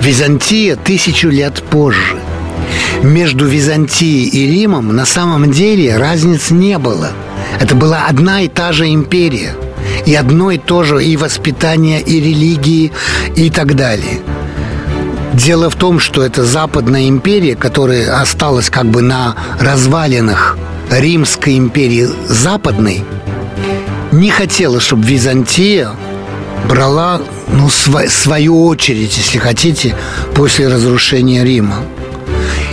Византия 0.00 0.76
тысячу 0.76 1.28
лет 1.28 1.62
позже– 1.70 2.16
между 3.02 3.46
Византией 3.46 4.28
и 4.28 4.46
Римом 4.46 4.94
на 4.94 5.06
самом 5.06 5.50
деле 5.50 5.96
разниц 5.96 6.50
не 6.50 6.78
было. 6.78 7.10
Это 7.60 7.74
была 7.74 8.06
одна 8.08 8.42
и 8.42 8.48
та 8.48 8.72
же 8.72 8.88
империя. 8.92 9.54
И 10.06 10.14
одно 10.14 10.50
и 10.50 10.58
то 10.58 10.82
же 10.82 11.04
и 11.04 11.16
воспитание, 11.16 12.00
и 12.00 12.20
религии, 12.20 12.92
и 13.36 13.50
так 13.50 13.74
далее. 13.74 14.20
Дело 15.32 15.70
в 15.70 15.76
том, 15.76 16.00
что 16.00 16.22
это 16.22 16.44
Западная 16.44 17.08
империя, 17.08 17.54
которая 17.54 18.20
осталась 18.20 18.70
как 18.70 18.86
бы 18.86 19.02
на 19.02 19.36
развалинах 19.60 20.56
Римской 20.90 21.56
империи 21.58 22.08
Западной, 22.26 23.04
не 24.10 24.30
хотела, 24.30 24.80
чтобы 24.80 25.06
Византия 25.06 25.90
брала 26.68 27.20
ну, 27.52 27.68
св- 27.68 28.10
свою 28.10 28.66
очередь, 28.66 29.16
если 29.16 29.38
хотите, 29.38 29.94
после 30.34 30.68
разрушения 30.68 31.44
Рима. 31.44 31.76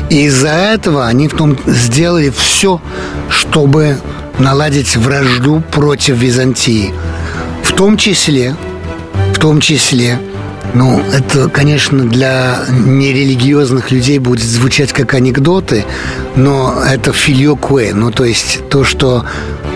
И 0.09 0.25
из-за 0.25 0.49
этого 0.49 1.07
они 1.07 1.27
в 1.27 1.33
том 1.33 1.57
сделали 1.65 2.31
все, 2.35 2.81
чтобы 3.29 3.97
наладить 4.39 4.95
вражду 4.95 5.63
против 5.71 6.17
Византии. 6.17 6.93
В 7.63 7.73
том 7.73 7.97
числе, 7.97 8.55
в 9.33 9.39
том 9.39 9.59
числе, 9.59 10.19
ну, 10.73 11.01
это, 11.13 11.49
конечно, 11.49 12.03
для 12.03 12.59
нерелигиозных 12.69 13.91
людей 13.91 14.19
будет 14.19 14.45
звучать 14.45 14.93
как 14.93 15.13
анекдоты, 15.13 15.85
но 16.35 16.83
это 16.85 17.13
фильокуэ, 17.13 17.93
ну, 17.93 18.11
то 18.11 18.25
есть 18.25 18.67
то, 18.69 18.83
что 18.83 19.25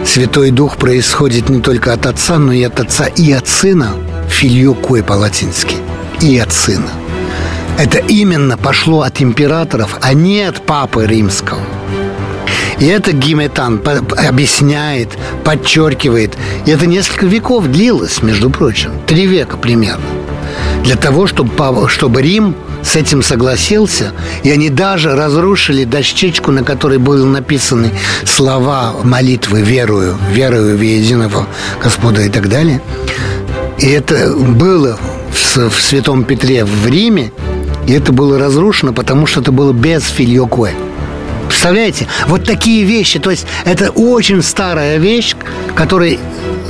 Святой 0.05 0.51
Дух 0.51 0.77
происходит 0.77 1.49
не 1.49 1.61
только 1.61 1.93
от 1.93 2.05
Отца, 2.05 2.37
но 2.37 2.51
и 2.51 2.63
от 2.63 2.79
Отца 2.79 3.05
и 3.05 3.31
от 3.31 3.47
Сына, 3.47 3.93
фильюкуэ 4.29 5.03
по-латински, 5.03 5.75
и 6.21 6.37
от 6.37 6.51
Сына. 6.51 6.89
Это 7.79 7.99
именно 7.99 8.57
пошло 8.57 9.03
от 9.03 9.21
императоров, 9.21 9.99
а 10.01 10.13
не 10.13 10.41
от 10.41 10.65
Папы 10.65 11.07
Римского. 11.07 11.61
И 12.77 12.85
это 12.85 13.13
Гиметан 13.13 13.81
объясняет, 14.27 15.17
подчеркивает. 15.45 16.35
И 16.65 16.71
это 16.71 16.85
несколько 16.87 17.25
веков 17.25 17.67
длилось, 17.67 18.21
между 18.21 18.49
прочим. 18.49 18.91
Три 19.07 19.27
века 19.27 19.55
примерно. 19.55 20.03
Для 20.83 20.97
того, 20.97 21.25
чтобы, 21.25 21.87
чтобы 21.87 22.21
Рим 22.21 22.53
с 22.83 22.97
этим 22.97 23.23
согласился, 23.23 24.11
и 24.43 24.51
они 24.51 24.67
даже 24.67 25.15
разрушили 25.15 25.85
дощечку, 25.85 26.51
на 26.51 26.65
которой 26.65 26.97
были 26.97 27.23
написаны 27.23 27.91
слова 28.25 28.93
молитвы 29.05 29.61
«Верую, 29.61 30.17
верую 30.33 30.77
в 30.77 30.81
единого 30.81 31.47
Господа» 31.81 32.23
и 32.23 32.29
так 32.29 32.49
далее. 32.49 32.81
И 33.77 33.87
это 33.87 34.33
было 34.35 34.99
в, 35.31 35.71
Святом 35.81 36.25
Петре 36.25 36.65
в 36.65 36.85
Риме, 36.87 37.31
и 37.89 37.91
это 37.91 38.13
было 38.13 38.37
разрушено, 38.37 38.93
потому 38.93 39.25
что 39.25 39.41
это 39.41 39.51
было 39.51 39.73
без 39.73 40.03
фильокуэ. 40.03 40.73
Представляете? 41.47 42.05
Вот 42.27 42.43
такие 42.43 42.83
вещи. 42.83 43.17
То 43.17 43.31
есть 43.31 43.47
это 43.65 43.89
очень 43.89 44.43
старая 44.43 44.97
вещь, 44.97 45.35
которая 45.73 46.19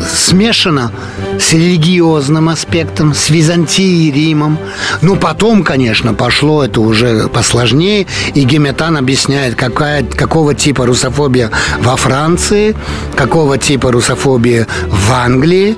смешана 0.10 0.94
с 1.38 1.52
религиозным 1.52 2.48
аспектом, 2.48 3.14
с 3.14 3.30
Византией, 3.30 4.14
Римом. 4.14 4.58
Ну, 5.02 5.18
потом, 5.18 5.64
конечно, 5.64 6.14
пошло 6.14 6.64
это 6.64 6.80
уже 6.80 7.28
посложнее, 7.28 8.08
и 8.34 8.46
Геметан 8.46 8.96
объясняет, 8.96 9.56
какая, 9.56 10.06
какого 10.06 10.56
типа 10.56 10.86
русофобия 10.86 11.52
во 11.82 11.98
Франции, 11.98 12.78
какого 13.18 13.58
типа 13.58 13.92
русофобия 13.92 14.68
в 14.88 15.12
Англии, 15.12 15.76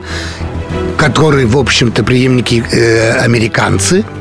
которые, 0.97 1.47
в 1.47 1.57
общем-то, 1.57 2.03
преемники 2.03 2.63
э, 2.71 3.13
американцы– 3.23 4.05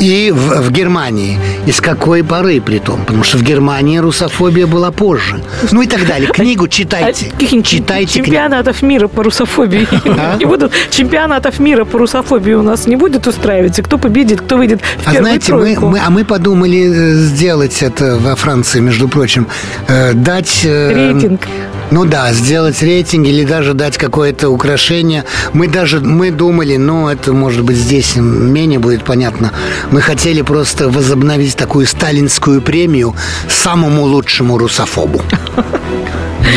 и 0.00 0.30
в, 0.30 0.62
в 0.62 0.70
Германии. 0.70 1.38
И 1.66 1.72
с 1.72 1.80
какой 1.80 2.22
поры 2.22 2.60
при 2.60 2.78
том? 2.78 3.04
Потому 3.04 3.24
что 3.24 3.38
в 3.38 3.42
Германии 3.42 3.98
русофобия 3.98 4.66
была 4.66 4.90
позже. 4.90 5.42
Ну 5.72 5.82
и 5.82 5.86
так 5.86 6.06
далее. 6.06 6.30
Книгу 6.30 6.68
читайте. 6.68 7.32
А, 7.34 7.62
читайте 7.62 8.12
чемпионатов 8.12 8.78
книгу. 8.78 8.92
мира 8.94 9.08
по 9.08 9.22
русофобии. 9.22 9.88
А? 10.06 10.36
Не 10.38 10.44
будут 10.44 10.72
чемпионатов 10.90 11.58
мира 11.58 11.84
по 11.84 11.98
русофобии 11.98 12.54
у 12.54 12.62
нас 12.62 12.86
не 12.86 12.96
будет 12.96 13.26
устраиваться. 13.26 13.82
Кто 13.82 13.98
победит, 13.98 14.40
кто 14.40 14.56
выйдет 14.56 14.80
в 14.80 15.08
А 15.08 15.12
знаете, 15.12 15.54
мы, 15.54 15.76
мы, 15.80 16.00
а 16.04 16.10
мы 16.10 16.24
подумали 16.24 16.78
э, 16.78 17.14
сделать 17.14 17.82
это 17.82 18.16
во 18.16 18.36
Франции, 18.36 18.80
между 18.80 19.08
прочим, 19.08 19.46
э, 19.88 20.12
дать... 20.12 20.62
Э, 20.64 21.12
Рейтинг. 21.12 21.42
Ну 21.94 22.04
да, 22.04 22.32
сделать 22.32 22.82
рейтинг 22.82 23.28
или 23.28 23.44
даже 23.44 23.72
дать 23.72 23.98
какое-то 23.98 24.50
украшение. 24.50 25.22
Мы 25.52 25.68
даже 25.68 26.00
мы 26.00 26.32
думали, 26.32 26.76
ну 26.76 27.08
это 27.08 27.32
может 27.32 27.62
быть 27.62 27.76
здесь 27.76 28.16
менее 28.16 28.80
будет 28.80 29.04
понятно. 29.04 29.52
Мы 29.92 30.00
хотели 30.00 30.42
просто 30.42 30.88
возобновить 30.88 31.54
такую 31.54 31.86
сталинскую 31.86 32.62
премию 32.62 33.14
самому 33.48 34.02
лучшему 34.06 34.58
русофобу. 34.58 35.22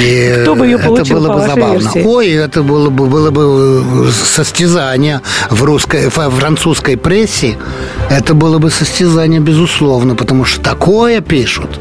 И 0.01 0.39
Кто 0.41 0.55
бы 0.55 0.65
ее 0.65 0.79
получил, 0.79 1.03
это 1.03 1.13
было 1.13 1.33
бы 1.33 1.47
забавно. 1.47 1.81
Версии? 1.83 2.03
Ой, 2.03 2.31
это 2.31 2.63
было 2.63 2.89
бы, 2.89 3.05
было 3.05 3.29
бы 3.29 4.11
состязание 4.11 5.21
в 5.51 5.63
русской, 5.63 6.09
в 6.09 6.29
французской 6.31 6.97
прессе. 6.97 7.57
Это 8.09 8.33
было 8.33 8.57
бы 8.57 8.69
состязание, 8.69 9.39
безусловно, 9.39 10.15
потому 10.15 10.45
что 10.45 10.61
такое 10.61 11.21
пишут. 11.21 11.79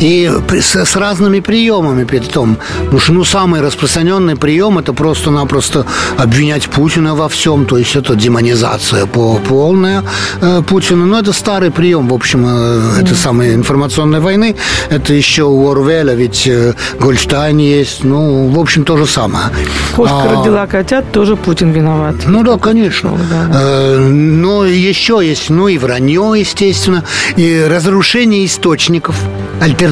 И 0.00 0.30
с, 0.60 0.96
разными 0.96 1.40
приемами 1.40 2.04
при 2.04 2.18
том. 2.18 2.56
Потому 2.78 3.00
что 3.00 3.12
ну, 3.12 3.24
самый 3.24 3.60
распространенный 3.60 4.36
прием 4.36 4.78
это 4.78 4.92
просто-напросто 4.94 5.84
обвинять 6.16 6.68
Путина 6.68 7.14
во 7.14 7.28
всем. 7.28 7.66
То 7.66 7.76
есть 7.76 7.96
это 7.96 8.16
демонизация 8.16 9.06
по, 9.06 9.36
полная 9.36 10.02
э, 10.40 10.62
Путина. 10.66 11.04
Но 11.04 11.18
это 11.18 11.32
старый 11.32 11.70
прием, 11.70 12.08
в 12.08 12.14
общем, 12.14 12.46
э, 12.46 13.02
это 13.02 13.14
самой 13.14 13.54
информационной 13.54 14.20
войны. 14.20 14.56
Это 14.88 15.12
еще 15.12 15.42
у 15.42 15.70
Орвеля, 15.70 16.14
ведь 16.14 16.46
э, 16.46 16.74
Гольштайн 16.98 17.58
есть. 17.58 18.02
Ну, 18.02 18.48
в 18.48 18.58
общем, 18.58 18.84
то 18.84 18.96
же 18.96 19.06
самое. 19.06 19.46
Кошка 19.94 20.22
а, 20.22 20.36
родила 20.36 20.66
котят, 20.66 21.12
тоже 21.12 21.36
Путин 21.36 21.72
виноват. 21.72 22.14
Ну 22.26 22.42
да, 22.42 22.56
конечно. 22.56 23.10
Да, 23.30 23.46
да. 23.52 23.60
Э, 23.60 23.98
но 23.98 24.64
еще 24.64 25.20
есть, 25.22 25.50
ну 25.50 25.68
и 25.68 25.76
вранье, 25.76 26.32
естественно, 26.36 27.04
и 27.36 27.66
разрушение 27.68 28.46
источников 28.46 29.16
альтернативных 29.60 29.89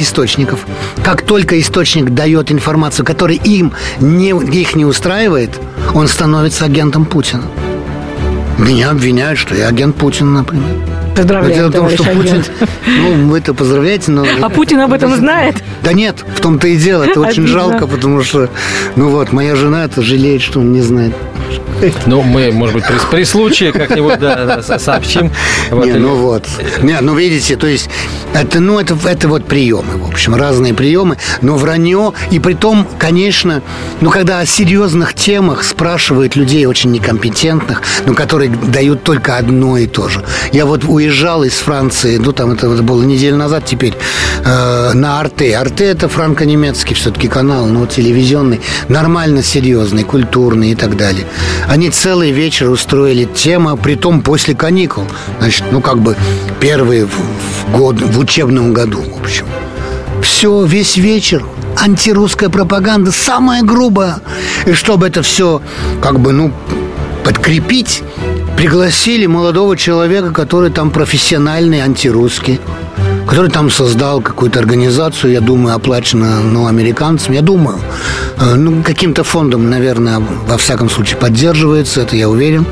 источников. 0.00 0.66
Как 1.04 1.22
только 1.22 1.58
источник 1.58 2.10
дает 2.10 2.50
информацию, 2.50 3.04
которая 3.04 3.36
им 3.38 3.72
не, 4.00 4.30
их 4.30 4.74
не 4.76 4.84
устраивает, 4.84 5.58
он 5.94 6.08
становится 6.08 6.64
агентом 6.64 7.04
Путина. 7.04 7.44
Меня 8.58 8.90
обвиняют, 8.90 9.38
что 9.38 9.54
я 9.54 9.68
агент 9.68 9.96
Путина, 9.96 10.30
например. 10.30 10.66
Поздравляю, 11.14 11.54
Дело 11.54 11.68
в 11.68 11.72
том, 11.72 11.90
что 11.90 12.04
Путин, 12.04 12.44
ну, 12.86 13.28
вы 13.28 13.38
это 13.38 13.54
поздравляете, 13.54 14.10
но... 14.10 14.26
А 14.40 14.48
Путин 14.48 14.80
об 14.80 14.92
этом 14.92 15.14
знает? 15.16 15.56
Да 15.82 15.92
нет, 15.92 16.24
в 16.36 16.40
том-то 16.40 16.68
и 16.68 16.76
дело. 16.76 17.04
Это 17.04 17.20
очень 17.20 17.46
жалко, 17.46 17.86
потому 17.86 18.22
что, 18.22 18.48
ну 18.96 19.10
вот, 19.10 19.32
моя 19.32 19.56
жена 19.56 19.84
это 19.84 20.02
жалеет, 20.02 20.42
что 20.42 20.60
он 20.60 20.72
не 20.72 20.80
знает. 20.80 21.14
Ну, 22.06 22.22
мы, 22.22 22.50
может 22.50 22.74
быть, 22.74 22.84
при, 22.86 22.98
при 23.10 23.24
случае 23.24 23.72
как-нибудь 23.72 24.18
да, 24.18 24.62
сообщим. 24.62 25.30
Вот, 25.70 25.86
не, 25.86 25.92
ну 25.92 26.16
вот. 26.16 26.46
Не, 26.82 27.00
ну, 27.00 27.14
видите, 27.14 27.56
то 27.56 27.66
есть, 27.66 27.88
это, 28.34 28.60
ну, 28.60 28.78
это, 28.78 28.96
это 29.04 29.28
вот 29.28 29.46
приемы, 29.46 29.96
в 29.96 30.08
общем, 30.08 30.34
разные 30.34 30.74
приемы, 30.74 31.18
но 31.40 31.56
вранье, 31.56 32.12
и 32.30 32.38
при 32.38 32.54
том, 32.54 32.86
конечно, 32.98 33.62
ну, 34.00 34.10
когда 34.10 34.40
о 34.40 34.46
серьезных 34.46 35.14
темах 35.14 35.62
спрашивают 35.62 36.36
людей 36.36 36.66
очень 36.66 36.90
некомпетентных, 36.90 37.82
но 38.06 38.14
которые 38.14 38.50
дают 38.50 39.02
только 39.02 39.36
одно 39.36 39.76
и 39.76 39.86
то 39.86 40.08
же. 40.08 40.24
Я 40.52 40.66
вот 40.66 40.84
уезжал 40.84 41.44
из 41.44 41.54
Франции, 41.54 42.16
ну, 42.18 42.32
там 42.32 42.52
это, 42.52 42.66
это 42.72 42.82
было 42.82 43.02
неделю 43.02 43.36
назад 43.36 43.64
теперь, 43.64 43.94
э, 44.44 44.92
на 44.94 45.20
Арте. 45.20 45.56
Арте 45.56 45.84
это 45.84 46.08
франко-немецкий 46.08 46.94
все-таки 46.94 47.28
канал, 47.28 47.66
но 47.66 47.86
телевизионный, 47.86 48.60
нормально 48.88 49.42
серьезный, 49.42 50.04
культурный 50.04 50.72
и 50.72 50.74
так 50.74 50.96
далее. 50.96 51.26
Они 51.68 51.90
целый 51.90 52.30
вечер 52.30 52.70
устроили 52.70 53.24
тема, 53.24 53.76
при 53.76 53.94
том 53.94 54.22
после 54.22 54.54
каникул. 54.54 55.04
Значит, 55.38 55.64
ну 55.70 55.80
как 55.80 55.98
бы 55.98 56.16
первые 56.60 57.06
в, 57.06 57.10
в 57.10 57.72
год, 57.72 58.00
в 58.00 58.18
учебном 58.18 58.72
году, 58.72 59.02
в 59.02 59.20
общем. 59.20 59.46
Все, 60.22 60.64
весь 60.64 60.96
вечер 60.96 61.44
антирусская 61.76 62.48
пропаганда, 62.48 63.12
самая 63.12 63.62
грубая. 63.62 64.20
И 64.66 64.72
чтобы 64.72 65.06
это 65.06 65.22
все 65.22 65.62
как 66.00 66.20
бы, 66.20 66.32
ну, 66.32 66.52
подкрепить, 67.24 68.02
пригласили 68.56 69.26
молодого 69.26 69.76
человека, 69.76 70.32
который 70.32 70.70
там 70.70 70.90
профессиональный 70.90 71.80
антирусский 71.80 72.60
который 73.28 73.50
там 73.50 73.70
создал 73.70 74.22
какую-то 74.22 74.58
организацию, 74.58 75.32
я 75.32 75.40
думаю, 75.40 75.76
оплачена 75.76 76.40
ну, 76.40 76.66
американцам, 76.66 77.34
я 77.34 77.42
думаю, 77.42 77.78
э, 78.40 78.54
ну, 78.54 78.82
каким-то 78.82 79.22
фондом, 79.22 79.68
наверное, 79.68 80.18
во 80.18 80.56
всяком 80.56 80.88
случае 80.88 81.18
поддерживается, 81.18 82.00
это 82.00 82.16
я 82.16 82.30
уверен, 82.30 82.64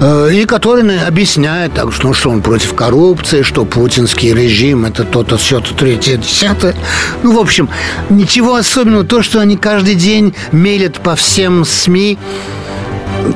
э, 0.00 0.30
и 0.32 0.44
который 0.44 1.00
объясняет, 1.00 1.74
так, 1.74 1.92
что, 1.92 2.06
ну, 2.06 2.14
что 2.14 2.30
он 2.30 2.42
против 2.42 2.74
коррупции, 2.74 3.42
что 3.42 3.64
путинский 3.64 4.32
режим 4.32 4.84
это 4.84 5.02
то-то, 5.02 5.36
все-то, 5.36 5.74
третье, 5.74 6.16
десятое. 6.16 6.76
Ну, 7.24 7.36
в 7.36 7.38
общем, 7.40 7.68
ничего 8.08 8.54
особенного. 8.54 9.04
То, 9.04 9.22
что 9.22 9.40
они 9.40 9.56
каждый 9.56 9.96
день 9.96 10.32
мелят 10.52 11.00
по 11.00 11.16
всем 11.16 11.64
СМИ, 11.64 12.18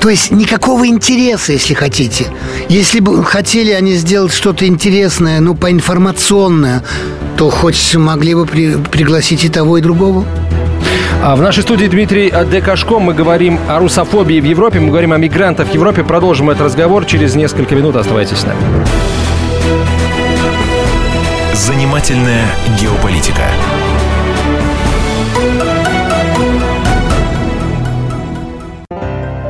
то 0.01 0.09
есть 0.09 0.31
никакого 0.31 0.87
интереса, 0.87 1.53
если 1.53 1.75
хотите. 1.75 2.27
Если 2.69 3.01
бы 3.01 3.25
хотели 3.25 3.71
они 3.73 3.95
сделать 3.95 4.33
что-то 4.33 4.67
интересное, 4.67 5.41
ну, 5.41 5.55
поинформационное, 5.55 6.83
то 7.37 7.51
хоть 7.51 7.95
могли 7.95 8.35
бы 8.35 8.47
при, 8.47 8.77
пригласить 8.77 9.45
и 9.45 9.49
того, 9.49 9.79
и 9.79 9.81
другого. 9.81 10.25
А 11.23 11.37
в 11.37 11.43
нашей 11.43 11.63
студии 11.63 11.87
Дмитрий 11.87 12.33
Декашко. 12.51 12.99
Мы 12.99 13.15
говорим 13.15 13.59
о 13.69 13.79
русофобии 13.79 14.41
в 14.41 14.45
Европе, 14.45 14.81
мы 14.81 14.89
говорим 14.89 15.13
о 15.13 15.19
мигрантах 15.19 15.69
в 15.69 15.75
Европе. 15.75 16.03
Продолжим 16.03 16.51
этот 16.51 16.63
разговор 16.63 17.05
через 17.05 17.37
несколько 17.37 17.77
минут. 17.77 17.95
Оставайтесь 17.95 18.39
с 18.39 18.45
нами. 18.45 18.61
Занимательная 21.55 22.45
геополитика. 22.81 23.43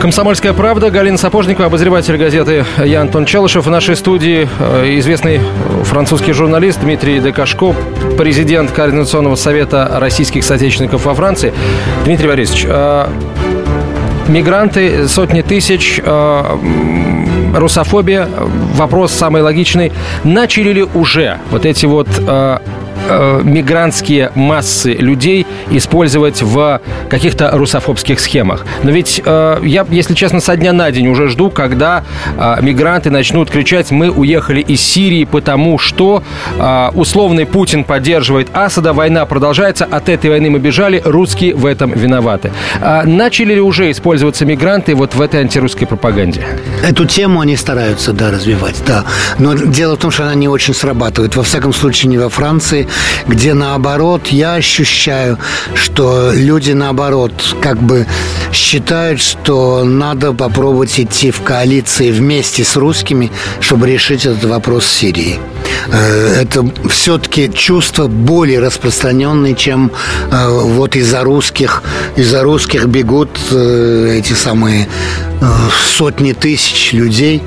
Комсомольская 0.00 0.52
правда. 0.52 0.90
Галина 0.90 1.18
Сапожникова, 1.18 1.66
обозреватель 1.66 2.16
газеты 2.16 2.64
Я 2.84 3.00
Антон 3.00 3.24
Челышев. 3.24 3.66
В 3.66 3.70
нашей 3.70 3.96
студии 3.96 4.48
э, 4.60 4.98
известный 4.98 5.40
французский 5.82 6.32
журналист 6.32 6.80
Дмитрий 6.80 7.18
Декашко, 7.18 7.74
президент 8.16 8.70
Координационного 8.70 9.34
совета 9.34 9.96
российских 9.98 10.44
соотечественников 10.44 11.04
во 11.04 11.14
Франции. 11.14 11.52
Дмитрий 12.04 12.28
Борисович, 12.28 12.66
э, 12.68 13.08
мигранты, 14.28 15.08
сотни 15.08 15.42
тысяч, 15.42 16.00
э, 16.00 16.44
русофобия, 17.56 18.28
вопрос 18.76 19.12
самый 19.12 19.42
логичный. 19.42 19.92
Начали 20.22 20.72
ли 20.72 20.82
уже 20.94 21.38
вот 21.50 21.66
эти 21.66 21.86
вот 21.86 22.08
э, 23.08 23.40
мигрантские 23.42 24.32
массы 24.34 24.92
людей 24.92 25.46
использовать 25.70 26.42
в 26.42 26.80
каких-то 27.08 27.50
русофобских 27.52 28.20
схемах. 28.20 28.64
Но 28.82 28.90
ведь 28.90 29.20
э, 29.24 29.58
я, 29.62 29.86
если 29.90 30.14
честно, 30.14 30.40
со 30.40 30.56
дня 30.56 30.72
на 30.72 30.90
день 30.90 31.08
уже 31.08 31.28
жду, 31.28 31.50
когда 31.50 32.04
э, 32.36 32.56
мигранты 32.62 33.10
начнут 33.10 33.50
кричать 33.50 33.90
«Мы 33.90 34.10
уехали 34.10 34.60
из 34.60 34.80
Сирии, 34.80 35.24
потому 35.24 35.78
что 35.78 36.22
э, 36.58 36.88
условный 36.94 37.46
Путин 37.46 37.84
поддерживает 37.84 38.48
Асада, 38.52 38.92
война 38.92 39.26
продолжается, 39.26 39.84
от 39.84 40.08
этой 40.08 40.30
войны 40.30 40.50
мы 40.50 40.58
бежали, 40.58 41.02
русские 41.04 41.54
в 41.54 41.66
этом 41.66 41.92
виноваты». 41.92 42.52
Э, 42.80 43.02
начали 43.04 43.54
ли 43.54 43.60
уже 43.60 43.90
использоваться 43.90 44.44
мигранты 44.44 44.94
вот 44.94 45.14
в 45.14 45.20
этой 45.20 45.40
антирусской 45.40 45.86
пропаганде? 45.86 46.44
Эту 46.82 47.04
тему 47.04 47.40
они 47.40 47.56
стараются, 47.56 48.12
да, 48.12 48.30
развивать, 48.30 48.82
да. 48.86 49.04
Но 49.38 49.54
дело 49.54 49.96
в 49.96 49.98
том, 49.98 50.10
что 50.10 50.24
она 50.24 50.34
не 50.34 50.48
очень 50.48 50.74
срабатывает. 50.74 51.36
Во 51.36 51.42
всяком 51.42 51.72
случае, 51.72 52.10
не 52.10 52.18
во 52.18 52.28
Франции 52.28 52.87
где 53.26 53.54
наоборот 53.54 54.28
я 54.28 54.54
ощущаю, 54.54 55.38
что 55.74 56.32
люди 56.32 56.72
наоборот 56.72 57.32
как 57.60 57.80
бы 57.82 58.06
считают, 58.52 59.20
что 59.20 59.84
надо 59.84 60.32
попробовать 60.32 60.98
идти 60.98 61.30
в 61.30 61.42
коалиции 61.42 62.10
вместе 62.10 62.64
с 62.64 62.76
русскими, 62.76 63.30
чтобы 63.60 63.90
решить 63.90 64.26
этот 64.26 64.44
вопрос 64.44 64.84
в 64.84 64.92
Сирии. 64.92 65.38
Э, 65.92 66.42
это 66.42 66.70
все-таки 66.88 67.50
чувство 67.52 68.08
более 68.08 68.60
распространенное, 68.60 69.54
чем 69.54 69.90
э, 70.30 70.48
вот 70.48 70.96
из-за 70.96 71.22
русских, 71.22 71.82
из-за 72.16 72.42
русских 72.42 72.86
бегут 72.86 73.30
э, 73.50 74.18
эти 74.18 74.32
самые 74.32 74.88
сотни 75.96 76.32
тысяч 76.32 76.92
людей, 76.92 77.44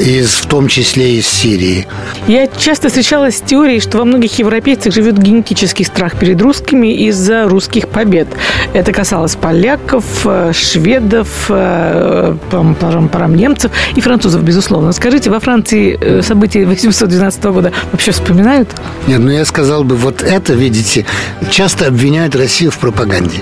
из, 0.00 0.30
в 0.36 0.46
том 0.46 0.68
числе 0.68 1.16
из 1.16 1.26
Сирии. 1.26 1.86
Я 2.28 2.46
часто 2.46 2.88
встречалась 2.88 3.36
с 3.36 3.40
теорией, 3.42 3.80
что 3.80 3.98
во 3.98 4.06
многих 4.06 4.38
европейцах 4.38 4.94
живет 4.94 5.18
генетический 5.18 5.84
страх 5.84 6.18
перед 6.18 6.40
русскими 6.40 6.94
из-за 7.08 7.44
русских 7.44 7.88
побед. 7.88 8.28
Это 8.72 8.92
касалось 8.92 9.36
поляков, 9.36 10.26
шведов, 10.52 11.28
парам, 11.48 13.34
немцев 13.36 13.70
и 13.96 14.00
французов, 14.00 14.42
безусловно. 14.42 14.92
Скажите, 14.92 15.28
во 15.28 15.40
Франции 15.40 16.22
события 16.22 16.64
812 16.64 17.23
2015 17.30 17.44
года 17.44 17.72
вообще 17.92 18.12
вспоминают? 18.12 18.68
Нет, 19.06 19.20
ну 19.20 19.30
я 19.30 19.44
сказал 19.44 19.84
бы, 19.84 19.96
вот 19.96 20.22
это, 20.22 20.52
видите, 20.52 21.06
часто 21.50 21.88
обвиняют 21.88 22.36
Россию 22.36 22.70
в 22.70 22.78
пропаганде. 22.78 23.38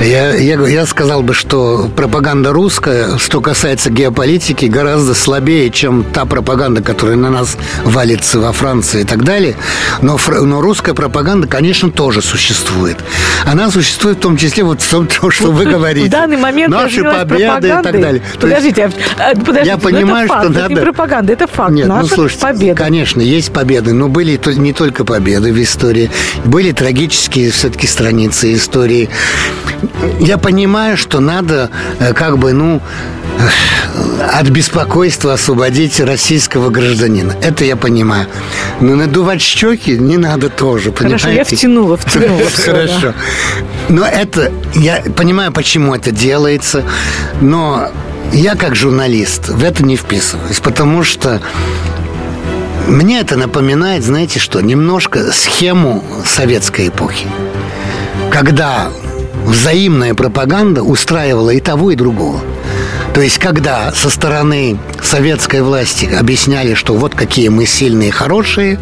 Я, 0.00 0.34
я, 0.34 0.60
я 0.66 0.86
сказал 0.86 1.22
бы, 1.22 1.32
что 1.32 1.90
пропаганда 1.96 2.52
русская, 2.52 3.16
что 3.18 3.40
касается 3.40 3.90
геополитики, 3.90 4.66
гораздо 4.66 5.14
слабее, 5.14 5.70
чем 5.70 6.04
та 6.04 6.26
пропаганда, 6.26 6.82
которая 6.82 7.16
на 7.16 7.30
нас 7.30 7.56
валится 7.82 8.38
во 8.38 8.52
Франции 8.52 9.00
и 9.00 9.04
так 9.04 9.24
далее. 9.24 9.56
Но, 10.02 10.18
но 10.42 10.60
русская 10.60 10.94
пропаганда, 10.94 11.48
конечно, 11.48 11.90
тоже 11.90 12.20
существует. 12.20 12.98
Она 13.46 13.70
существует 13.70 14.18
в 14.18 14.20
том 14.20 14.36
числе 14.36 14.64
вот 14.64 14.82
в 14.82 14.90
том, 14.90 15.08
что 15.30 15.50
вы 15.50 15.64
говорите. 15.64 16.08
В 16.08 16.10
данный 16.10 16.36
момент 16.36 16.72
Наши 16.72 17.02
победы 17.02 17.68
и 17.68 17.82
так 17.82 18.00
далее. 18.00 18.22
Подождите, 18.38 18.82
есть, 18.82 18.96
а, 19.18 19.34
подождите, 19.34 19.66
я 19.66 19.78
понимаю, 19.78 20.28
факт, 20.28 20.42
что 20.42 20.52
надо... 20.52 20.64
Это 20.66 20.74
не 20.74 20.80
пропаганда, 20.80 21.32
это 21.32 21.46
факт. 21.46 21.72
Нет, 21.72 21.88
Наша 21.88 22.02
ну 22.02 22.08
слушайте, 22.08 22.42
победа. 22.42 22.76
конечно, 22.76 23.20
есть 23.22 23.52
победы, 23.52 23.94
но 23.94 24.08
были 24.08 24.38
не 24.56 24.72
только 24.72 25.04
победы 25.04 25.52
в 25.52 25.62
истории, 25.62 26.10
были 26.44 26.72
трагические 26.72 27.50
все-таки 27.50 27.86
страницы 27.86 28.52
истории 28.52 29.08
я 30.20 30.38
понимаю, 30.38 30.96
что 30.96 31.20
надо 31.20 31.70
э, 31.98 32.12
как 32.12 32.38
бы, 32.38 32.52
ну, 32.52 32.80
э, 33.38 34.30
от 34.32 34.48
беспокойства 34.48 35.34
освободить 35.34 36.00
российского 36.00 36.70
гражданина. 36.70 37.34
Это 37.42 37.64
я 37.64 37.76
понимаю. 37.76 38.26
Но 38.80 38.94
надувать 38.94 39.40
щеки 39.40 39.98
не 39.98 40.16
надо 40.16 40.48
тоже, 40.48 40.92
понимаете? 40.92 41.24
Хорошо, 41.24 41.38
я 41.38 41.44
втянула, 41.44 41.96
втянула. 41.96 42.42
Хорошо. 42.64 43.14
Но 43.88 44.04
это, 44.04 44.52
я 44.74 45.02
понимаю, 45.16 45.52
почему 45.52 45.94
это 45.94 46.10
делается, 46.10 46.84
но 47.40 47.90
я 48.32 48.54
как 48.54 48.74
журналист 48.74 49.48
в 49.48 49.62
это 49.62 49.84
не 49.84 49.96
вписываюсь, 49.96 50.60
потому 50.60 51.04
что 51.04 51.40
мне 52.86 53.20
это 53.20 53.36
напоминает, 53.36 54.04
знаете 54.04 54.38
что, 54.38 54.60
немножко 54.60 55.32
схему 55.32 56.04
советской 56.24 56.88
эпохи. 56.88 57.26
Когда 58.30 58.90
взаимная 59.46 60.14
пропаганда 60.14 60.82
устраивала 60.82 61.50
и 61.50 61.60
того, 61.60 61.90
и 61.90 61.96
другого. 61.96 62.40
То 63.14 63.22
есть, 63.22 63.38
когда 63.38 63.92
со 63.92 64.10
стороны 64.10 64.76
советской 65.02 65.62
власти 65.62 66.04
объясняли, 66.06 66.74
что 66.74 66.94
вот 66.94 67.14
какие 67.14 67.48
мы 67.48 67.64
сильные 67.66 68.08
и 68.08 68.12
хорошие, 68.12 68.78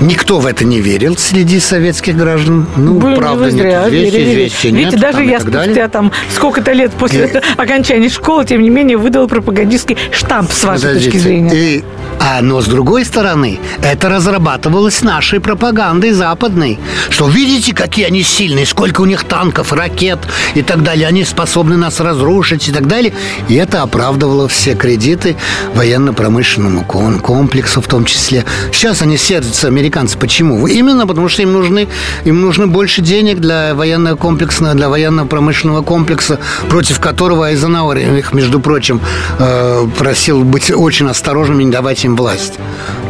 Никто 0.00 0.40
в 0.40 0.46
это 0.46 0.64
не 0.64 0.80
верил 0.80 1.16
среди 1.18 1.60
советских 1.60 2.16
граждан. 2.16 2.66
Ну, 2.74 2.94
Вы, 2.98 3.16
правда, 3.16 3.44
вы 3.44 3.50
зря 3.50 3.82
нет 3.84 3.88
известия, 3.88 4.18
верили. 4.20 4.32
известия 4.32 4.70
Видите, 4.70 4.90
нет. 4.92 5.00
даже 5.00 5.18
там, 5.18 5.28
я 5.28 5.40
спустя 5.40 5.88
там 5.88 6.12
сколько-то 6.34 6.72
лет 6.72 6.92
после 6.92 7.26
и... 7.26 7.60
окончания 7.60 8.08
школы, 8.08 8.46
тем 8.46 8.62
не 8.62 8.70
менее, 8.70 8.96
выдал 8.96 9.28
пропагандистский 9.28 9.98
штамп 10.10 10.50
с 10.50 10.64
вашей 10.64 10.80
Подождите. 10.88 11.10
точки 11.10 11.18
зрения. 11.18 11.50
И 11.52 11.84
а, 12.22 12.42
но 12.42 12.60
с 12.60 12.66
другой 12.66 13.06
стороны, 13.06 13.58
это 13.82 14.10
разрабатывалось 14.10 15.00
нашей 15.00 15.40
пропагандой 15.40 16.12
западной. 16.12 16.78
Что 17.08 17.28
видите, 17.28 17.74
какие 17.74 18.04
они 18.04 18.22
сильные, 18.22 18.66
сколько 18.66 19.00
у 19.00 19.06
них 19.06 19.24
танков, 19.24 19.72
ракет 19.72 20.18
и 20.54 20.60
так 20.60 20.82
далее. 20.82 21.08
Они 21.08 21.24
способны 21.24 21.78
нас 21.78 21.98
разрушить 21.98 22.68
и 22.68 22.72
так 22.72 22.86
далее. 22.86 23.14
И 23.48 23.54
это 23.54 23.80
оправдывало 23.82 24.48
все 24.48 24.74
кредиты 24.74 25.34
военно-промышленному 25.74 26.84
комплексу 26.84 27.80
в 27.80 27.86
том 27.86 28.04
числе. 28.04 28.44
Сейчас 28.70 29.00
они 29.00 29.16
сердятся, 29.16 29.68
американцы. 29.68 30.18
Почему? 30.18 30.66
Именно 30.66 31.06
потому, 31.06 31.30
что 31.30 31.40
им 31.40 31.54
нужны, 31.54 31.88
им 32.24 32.42
нужны 32.42 32.66
больше 32.66 33.00
денег 33.00 33.38
для 33.38 33.74
военного 33.74 34.16
комплекса, 34.16 34.74
для 34.74 34.90
военно-промышленного 34.90 35.82
комплекса, 35.82 36.38
против 36.68 37.00
которого 37.00 37.46
Айзенауэр 37.46 37.98
их, 37.98 38.34
между 38.34 38.60
прочим, 38.60 39.00
э, 39.38 39.86
просил 39.98 40.44
быть 40.44 40.70
очень 40.70 41.08
осторожными, 41.08 41.64
не 41.64 41.70
давать 41.70 42.04
им 42.04 42.09
им 42.10 42.16
власть. 42.16 42.54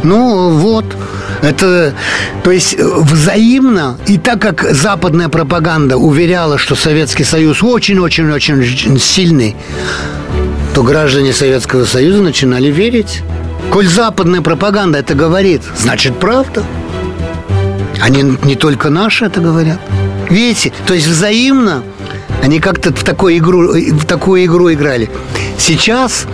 Ну, 0.03 0.49
вот. 0.49 0.85
Это, 1.41 1.93
то 2.43 2.51
есть, 2.51 2.77
взаимно. 2.79 3.97
И 4.07 4.17
так 4.17 4.41
как 4.41 4.63
западная 4.71 5.29
пропаганда 5.29 5.97
уверяла, 5.97 6.57
что 6.57 6.75
Советский 6.75 7.23
Союз 7.23 7.63
очень-очень-очень 7.63 8.99
сильный, 8.99 9.55
то 10.73 10.83
граждане 10.83 11.33
Советского 11.33 11.85
Союза 11.85 12.21
начинали 12.21 12.67
верить. 12.67 13.21
Коль 13.71 13.87
западная 13.87 14.41
пропаганда 14.41 14.99
это 14.99 15.15
говорит, 15.15 15.61
значит, 15.77 16.19
правда. 16.19 16.63
Они 18.01 18.23
не 18.43 18.55
только 18.55 18.89
наши 18.89 19.25
это 19.25 19.41
говорят. 19.41 19.79
Видите, 20.29 20.71
то 20.87 20.93
есть 20.93 21.07
взаимно 21.07 21.83
они 22.41 22.59
как-то 22.59 22.91
в 22.91 23.03
такую 23.03 23.37
игру, 23.37 23.73
в 23.73 24.05
такую 24.05 24.45
игру 24.45 24.71
играли. 24.71 25.09
Сейчас 25.59 26.25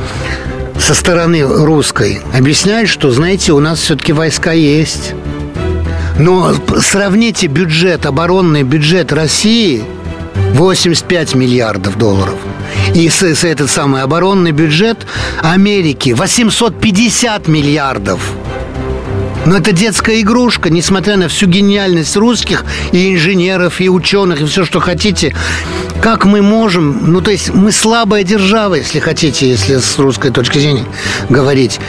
со 0.79 0.93
стороны 0.93 1.41
русской 1.43 2.21
объясняют, 2.33 2.89
что, 2.89 3.11
знаете, 3.11 3.53
у 3.53 3.59
нас 3.59 3.79
все-таки 3.79 4.13
войска 4.13 4.51
есть. 4.51 5.13
Но 6.19 6.53
сравните 6.79 7.47
бюджет, 7.47 8.05
оборонный 8.05 8.63
бюджет 8.63 9.11
России 9.11 9.83
85 10.53 11.35
миллиардов 11.35 11.97
долларов. 11.97 12.35
И 12.95 13.09
с, 13.09 13.21
с 13.21 13.43
этот 13.43 13.69
самый 13.69 14.01
оборонный 14.01 14.51
бюджет 14.51 15.05
Америки 15.41 16.11
850 16.11 17.47
миллиардов. 17.47 18.19
Но 19.47 19.55
это 19.55 19.71
детская 19.71 20.19
игрушка, 20.19 20.69
несмотря 20.69 21.15
на 21.15 21.29
всю 21.29 21.47
гениальность 21.47 22.17
русских 22.17 22.65
и 22.91 23.13
инженеров, 23.13 23.79
и 23.79 23.87
ученых, 23.87 24.41
и 24.41 24.45
все, 24.45 24.65
что 24.65 24.81
хотите. 24.81 25.33
Как 26.01 26.25
мы 26.25 26.41
можем, 26.41 27.13
ну 27.13 27.21
то 27.21 27.31
есть 27.31 27.53
мы 27.53 27.71
слабая 27.71 28.23
держава, 28.23 28.75
если 28.75 28.99
хотите, 28.99 29.47
если 29.47 29.77
с 29.77 29.97
русской 29.99 30.31
точки 30.31 30.59
зрения 30.59 30.83
говорить. 31.29 31.79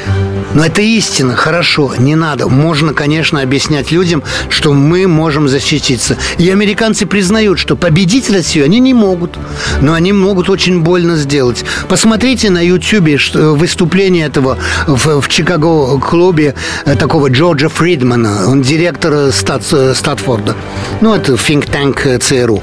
Но 0.54 0.64
это 0.64 0.80
истина, 0.80 1.36
хорошо, 1.36 1.92
не 1.98 2.16
надо. 2.16 2.48
Можно, 2.48 2.94
конечно, 2.94 3.40
объяснять 3.40 3.92
людям, 3.92 4.22
что 4.48 4.72
мы 4.72 5.06
можем 5.06 5.48
защититься. 5.48 6.16
И 6.38 6.50
американцы 6.50 7.06
признают, 7.06 7.58
что 7.58 7.76
победить 7.76 8.30
Россию 8.30 8.64
они 8.64 8.80
не 8.80 8.94
могут, 8.94 9.38
но 9.82 9.92
они 9.92 10.12
могут 10.12 10.48
очень 10.48 10.80
больно 10.80 11.16
сделать. 11.16 11.64
Посмотрите 11.88 12.50
на 12.50 12.64
YouTube 12.64 13.20
выступление 13.34 14.26
этого 14.26 14.58
в, 14.86 15.20
в 15.20 15.28
Чикаго-клубе 15.28 16.54
э, 16.84 16.96
такого 16.96 17.28
Джорджа 17.28 17.68
Фридмана, 17.68 18.48
он 18.48 18.62
директор 18.62 19.32
Стат, 19.32 19.64
Статфорда. 19.64 20.54
Ну, 21.00 21.14
это 21.14 21.34
think 21.34 21.68
tank 21.70 22.18
ЦРУ. 22.18 22.62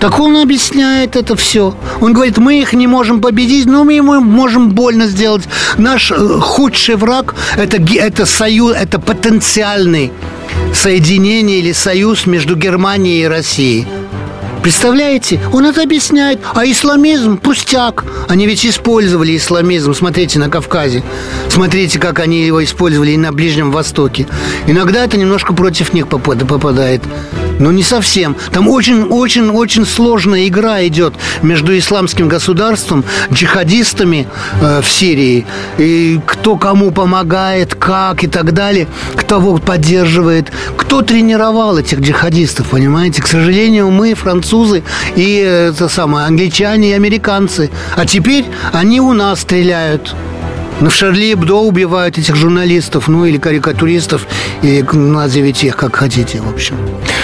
Так 0.00 0.20
он 0.20 0.36
объясняет 0.36 1.16
это 1.16 1.36
все. 1.36 1.74
Он 2.00 2.12
говорит, 2.12 2.38
мы 2.38 2.60
их 2.60 2.72
не 2.72 2.86
можем 2.86 3.20
победить, 3.20 3.66
но 3.66 3.84
мы 3.84 3.94
ему 3.94 4.20
можем 4.20 4.70
больно 4.70 5.06
сделать. 5.06 5.44
Наш 5.78 6.10
э, 6.10 6.16
худший 6.40 6.96
враг 6.96 7.23
это, 7.56 7.78
это 7.94 8.26
союз, 8.26 8.74
это 8.76 8.98
потенциальный 8.98 10.12
соединение 10.74 11.58
или 11.58 11.72
союз 11.72 12.26
между 12.26 12.56
Германией 12.56 13.22
и 13.22 13.26
Россией. 13.26 13.86
Представляете? 14.64 15.40
Он 15.52 15.66
это 15.66 15.82
объясняет. 15.82 16.40
А 16.54 16.64
исламизм– 16.64 17.36
пустяк. 17.42 18.02
Они 18.28 18.46
ведь 18.46 18.64
использовали 18.64 19.36
исламизм. 19.36 19.92
Смотрите, 19.92 20.38
на 20.38 20.48
Кавказе. 20.48 21.02
Смотрите, 21.50 21.98
как 21.98 22.18
они 22.18 22.46
его 22.46 22.64
использовали 22.64 23.10
и 23.10 23.18
на 23.18 23.30
Ближнем 23.30 23.70
Востоке. 23.72 24.26
Иногда 24.66 25.04
это 25.04 25.18
немножко 25.18 25.52
против 25.52 25.92
них 25.92 26.08
попадает. 26.08 27.02
Но 27.58 27.70
не 27.70 27.82
совсем. 27.82 28.36
Там 28.52 28.68
очень-очень-очень 28.68 29.86
сложная 29.86 30.48
игра 30.48 30.86
идет 30.86 31.14
между 31.42 31.76
исламским 31.76 32.28
государством, 32.28 33.04
джихадистами 33.32 34.26
э, 34.60 34.80
в 34.80 34.88
Сирии, 34.88 35.46
и 35.78 36.20
кто 36.26 36.56
кому 36.56 36.90
помогает, 36.90 37.74
как 37.74 38.24
и 38.24 38.26
так 38.26 38.52
далее, 38.52 38.88
кто 39.16 39.34
кого 39.34 39.58
поддерживает, 39.58 40.52
кто 40.76 41.02
тренировал 41.02 41.76
этих 41.76 41.98
джихадистов, 41.98 42.68
понимаете? 42.68 43.20
К 43.20 43.26
сожалению, 43.26 43.90
мы, 43.90 44.14
французы, 44.14 44.84
и 45.16 45.42
э, 45.44 45.70
это 45.70 45.88
самое, 45.88 46.26
англичане 46.26 46.90
и 46.90 46.92
американцы. 46.92 47.70
А 47.96 48.06
теперь 48.06 48.44
они 48.72 49.00
у 49.00 49.12
нас 49.12 49.40
стреляют. 49.40 50.14
На 50.80 50.90
Шарли 50.90 51.32
Эбдо 51.32 51.54
убивают 51.54 52.18
этих 52.18 52.34
журналистов, 52.34 53.08
ну 53.08 53.24
или 53.24 53.38
карикатуристов, 53.38 54.26
и 54.62 54.84
назовите 54.92 55.68
их 55.68 55.76
как 55.76 55.96
хотите, 55.96 56.40
в 56.40 56.48
общем. 56.48 56.76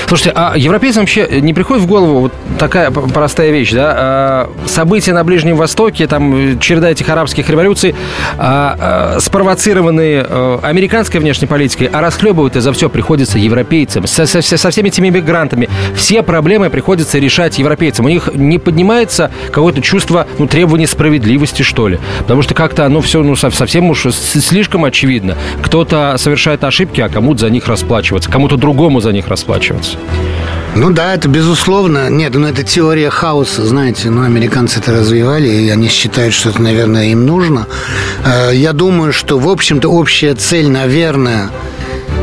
Слушайте, 0.07 0.33
а 0.35 0.55
европейцам 0.57 1.03
вообще 1.03 1.41
не 1.41 1.55
приходит 1.55 1.85
в 1.85 1.87
голову 1.87 2.21
вот 2.21 2.33
такая 2.59 2.91
простая 2.91 3.51
вещь, 3.51 3.73
да? 3.73 3.95
А, 3.97 4.51
события 4.67 5.13
на 5.13 5.23
Ближнем 5.23 5.57
Востоке, 5.57 6.07
там 6.07 6.59
череда 6.59 6.91
этих 6.91 7.09
арабских 7.09 7.49
революций, 7.49 7.95
а, 8.37 9.15
а, 9.17 9.21
спровоцированные 9.21 10.27
американской 10.63 11.21
внешней 11.21 11.47
политикой, 11.47 11.89
а 11.93 12.01
расхлебывать 12.01 12.55
за 12.55 12.73
все 12.73 12.89
приходится 12.89 13.39
европейцам. 13.39 14.07
Со, 14.07 14.27
со, 14.27 14.43
со 14.43 14.71
всеми 14.71 14.89
этими 14.89 15.11
мигрантами. 15.11 15.69
Все 15.95 16.23
проблемы 16.23 16.71
приходится 16.71 17.19
решать 17.19 17.59
европейцам. 17.59 18.07
У 18.07 18.09
них 18.09 18.31
не 18.35 18.59
поднимается 18.59 19.31
какое-то 19.53 19.81
чувство 19.81 20.27
ну, 20.39 20.47
требования 20.47 20.87
справедливости, 20.87 21.63
что 21.63 21.89
ли. 21.89 22.01
Потому 22.19 22.43
что 22.43 22.55
как-то 22.55 22.85
оно 22.85 23.01
все 23.01 23.23
ну, 23.23 23.37
совсем 23.41 23.91
уж 23.91 24.07
слишком 24.13 24.85
очевидно. 24.85 25.37
Кто-то 25.63 26.17
совершает 26.19 26.65
ошибки, 26.65 27.01
а 27.01 27.09
кому-то 27.09 27.41
за 27.41 27.51
них 27.51 27.67
расплачиваться, 27.67 28.31
кому-то 28.31 28.57
другому 28.57 29.01
за 29.01 29.13
них 29.13 29.29
расплачиваться. 29.29 29.97
Ну 30.77 30.91
да, 30.91 31.15
это 31.15 31.29
безусловно. 31.29 32.09
Нет, 32.11 32.35
ну 32.35 32.47
это 32.47 32.63
теория 32.63 33.11
хаоса, 33.11 33.67
знаете. 33.67 34.09
Ну, 34.11 34.23
американцы 34.23 34.79
это 34.79 34.93
развивали, 34.93 35.49
и 35.49 35.69
они 35.69 35.89
считают, 35.89 36.33
что 36.33 36.51
это, 36.51 36.63
наверное, 36.63 37.07
им 37.07 37.27
нужно. 37.27 37.67
Э, 38.25 38.51
я 38.55 38.73
думаю, 38.73 39.13
что, 39.13 39.39
в 39.39 39.49
общем-то, 39.49 39.89
общая 39.89 40.35
цель, 40.35 40.69
наверное, 40.69 41.51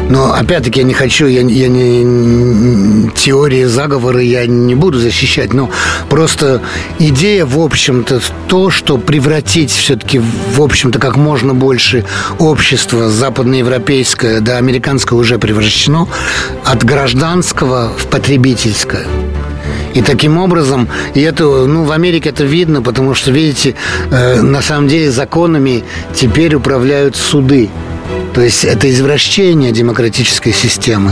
но 0.10 0.34
опять-таки 0.34 0.80
я 0.80 0.86
не 0.86 0.94
хочу, 0.94 1.28
я, 1.28 1.42
я 1.42 1.68
не 1.68 3.10
теории 3.12 3.66
заговора 3.66 4.22
я 4.22 4.46
не 4.46 4.76
буду 4.76 5.00
защищать, 5.00 5.54
но 5.54 5.70
просто 6.10 6.62
идея, 7.00 7.46
в 7.46 7.60
общем-то, 7.60 8.22
то, 8.48 8.70
что 8.70 8.98
превратить 8.98 9.72
все-таки, 9.72 10.20
в 10.20 10.62
общем-то, 10.62 11.00
как 11.00 11.18
можно 11.18 11.54
больше 11.54 12.06
общества 12.40 13.10
западноевропейское, 13.10 14.42
да, 14.42 14.58
американское 14.58 15.18
уже 15.18 15.38
превращено 15.40 16.08
от 16.64 16.84
гражданского 16.84 17.92
в 17.98 18.08
потребительское. 18.08 19.06
И 19.94 20.02
таким 20.02 20.38
образом, 20.38 20.88
и 21.16 21.22
это, 21.22 21.44
ну, 21.44 21.84
в 21.84 21.92
Америке 21.92 22.30
это 22.30 22.44
видно, 22.44 22.82
потому 22.82 23.16
что, 23.16 23.32
видите, 23.32 23.76
э, 24.12 24.42
на 24.42 24.62
самом 24.62 24.88
деле 24.88 25.12
законами 25.12 25.84
теперь 26.14 26.54
управляют 26.56 27.16
суды. 27.16 27.70
То 28.38 28.44
есть 28.44 28.66
это 28.66 28.88
извращение 28.88 29.72
демократической 29.72 30.52
системы. 30.52 31.12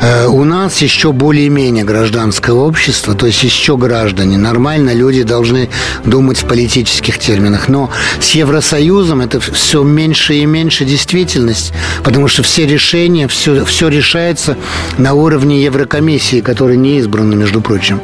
Э, 0.00 0.26
у 0.26 0.44
нас 0.44 0.80
еще 0.82 1.12
более-менее 1.12 1.84
гражданское 1.84 2.52
общество, 2.52 3.14
то 3.14 3.26
есть 3.26 3.42
еще 3.42 3.76
граждане. 3.76 4.38
Нормально 4.38 4.92
люди 4.92 5.22
должны 5.22 5.68
думать 6.04 6.38
в 6.38 6.46
политических 6.46 7.18
терминах. 7.18 7.68
Но 7.68 7.90
с 8.20 8.30
Евросоюзом 8.30 9.22
это 9.22 9.40
все 9.40 9.82
меньше 9.82 10.34
и 10.34 10.46
меньше 10.46 10.84
действительность, 10.84 11.72
потому 12.04 12.28
что 12.28 12.42
все 12.42 12.66
решения, 12.66 13.26
все, 13.26 13.64
все 13.64 13.88
решается 13.88 14.56
на 14.98 15.14
уровне 15.14 15.64
Еврокомиссии, 15.64 16.40
которая 16.40 16.76
не 16.76 16.98
избрана, 16.98 17.34
между 17.34 17.60
прочим. 17.60 18.00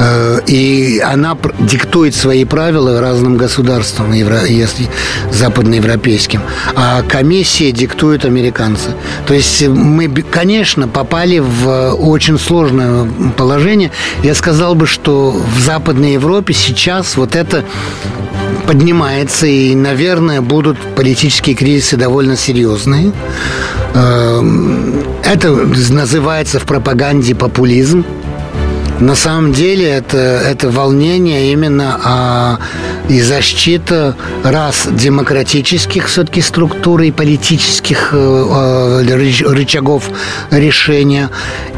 Э, 0.00 0.40
и 0.46 1.00
она 1.04 1.36
диктует 1.60 2.14
свои 2.14 2.44
правила 2.44 3.00
разным 3.00 3.36
государствам, 3.36 4.12
если 4.12 4.88
западноевропейским. 5.30 6.40
А 6.74 7.02
комиссия 7.02 7.72
диктует 7.76 8.24
американцы. 8.24 8.90
То 9.26 9.34
есть 9.34 9.66
мы, 9.68 10.08
конечно, 10.08 10.88
попали 10.88 11.38
в 11.38 11.94
очень 11.94 12.38
сложное 12.38 13.08
положение. 13.36 13.92
Я 14.22 14.34
сказал 14.34 14.74
бы, 14.74 14.86
что 14.86 15.30
в 15.30 15.60
Западной 15.60 16.14
Европе 16.14 16.54
сейчас 16.54 17.16
вот 17.16 17.36
это 17.36 17.64
поднимается, 18.66 19.46
и, 19.46 19.74
наверное, 19.74 20.40
будут 20.40 20.78
политические 20.96 21.54
кризисы 21.54 21.96
довольно 21.96 22.36
серьезные. 22.36 23.12
Эм, 23.94 25.04
это 25.22 25.50
называется 25.52 26.58
в 26.58 26.64
пропаганде 26.64 27.34
популизм. 27.34 28.04
На 29.00 29.14
самом 29.14 29.52
деле 29.52 29.88
это, 29.88 30.16
это 30.16 30.70
волнение 30.70 31.52
именно 31.52 32.00
а, 32.02 32.58
и 33.08 33.20
защита 33.20 34.16
раз 34.42 34.88
демократических 34.90 36.06
все-таки 36.06 36.40
структур 36.40 37.02
и 37.02 37.10
политических 37.10 38.10
э 38.12 38.56
рычагов 39.06 40.10
решения 40.50 41.30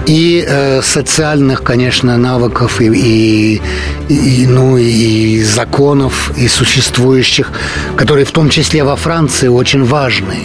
и 0.07 0.44
э, 0.46 0.81
социальных, 0.83 1.62
конечно, 1.62 2.16
навыков 2.16 2.81
и, 2.81 2.87
и, 2.87 3.62
и, 4.09 4.46
ну, 4.46 4.76
и 4.78 5.42
законов, 5.42 6.33
и 6.37 6.48
существующих, 6.48 7.50
которые 7.96 8.24
в 8.24 8.31
том 8.31 8.48
числе 8.48 8.85
во 8.85 8.96
Франции 8.96 9.48
очень 9.48 9.85
важны. 9.85 10.38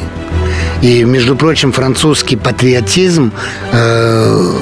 И, 0.81 1.03
между 1.05 1.36
прочим, 1.36 1.71
французский 1.71 2.36
патриотизм 2.36 3.31
э, 3.71 4.53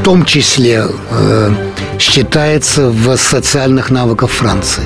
в 0.00 0.02
том 0.02 0.24
числе 0.24 0.84
э, 1.10 1.50
считается 1.98 2.88
в 2.88 3.16
социальных 3.16 3.90
навыках 3.90 4.30
Франции. 4.30 4.84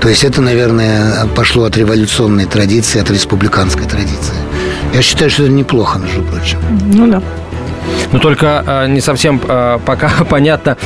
То 0.00 0.08
есть 0.08 0.24
это, 0.24 0.42
наверное, 0.42 1.26
пошло 1.36 1.64
от 1.64 1.76
революционной 1.76 2.46
традиции, 2.46 3.00
от 3.00 3.10
республиканской 3.10 3.86
традиции. 3.86 4.34
Я 4.92 5.02
считаю, 5.02 5.30
что 5.30 5.44
это 5.44 5.52
неплохо, 5.52 5.98
между 5.98 6.22
прочим. 6.22 6.58
Ну 6.92 7.06
да. 7.06 7.22
Но 8.12 8.18
только 8.18 8.64
э, 8.66 8.88
не 8.88 9.00
совсем 9.00 9.40
э, 9.46 9.78
пока 9.86 10.10
понятно, 10.28 10.76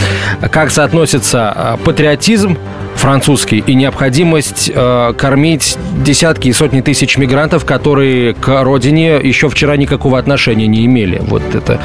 как 0.50 0.70
соотносится 0.70 1.54
э, 1.56 1.84
патриотизм 1.84 2.58
французский 2.98 3.62
и 3.66 3.74
необходимость 3.74 4.70
э, 4.74 5.12
кормить 5.16 5.78
десятки 6.04 6.48
и 6.48 6.52
сотни 6.52 6.80
тысяч 6.80 7.16
мигрантов, 7.16 7.64
которые 7.64 8.34
к 8.34 8.62
родине 8.62 9.16
еще 9.22 9.48
вчера 9.48 9.76
никакого 9.76 10.18
отношения 10.18 10.66
не 10.66 10.84
имели. 10.84 11.22
Вот 11.26 11.42
это, 11.54 11.80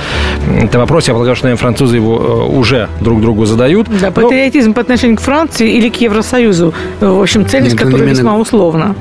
это 0.61 0.79
вопрос, 0.79 1.07
я 1.07 1.13
полагаю, 1.13 1.35
что, 1.35 1.45
наверное, 1.45 1.61
французы 1.61 1.97
его 1.97 2.17
э, 2.17 2.57
уже 2.57 2.89
друг 2.99 3.21
другу 3.21 3.45
задают. 3.45 3.87
Да, 4.01 4.11
патриотизм 4.11 4.69
Но... 4.69 4.73
по 4.73 4.81
отношению 4.81 5.17
к 5.17 5.21
Франции 5.21 5.71
или 5.71 5.89
к 5.89 6.01
Евросоюзу. 6.01 6.73
В 6.99 7.21
общем, 7.21 7.47
цельность, 7.47 7.75
Нет, 7.75 7.83
которая 7.83 8.07
именно... 8.07 8.17
весьма 8.17 8.37
условна. 8.37 8.95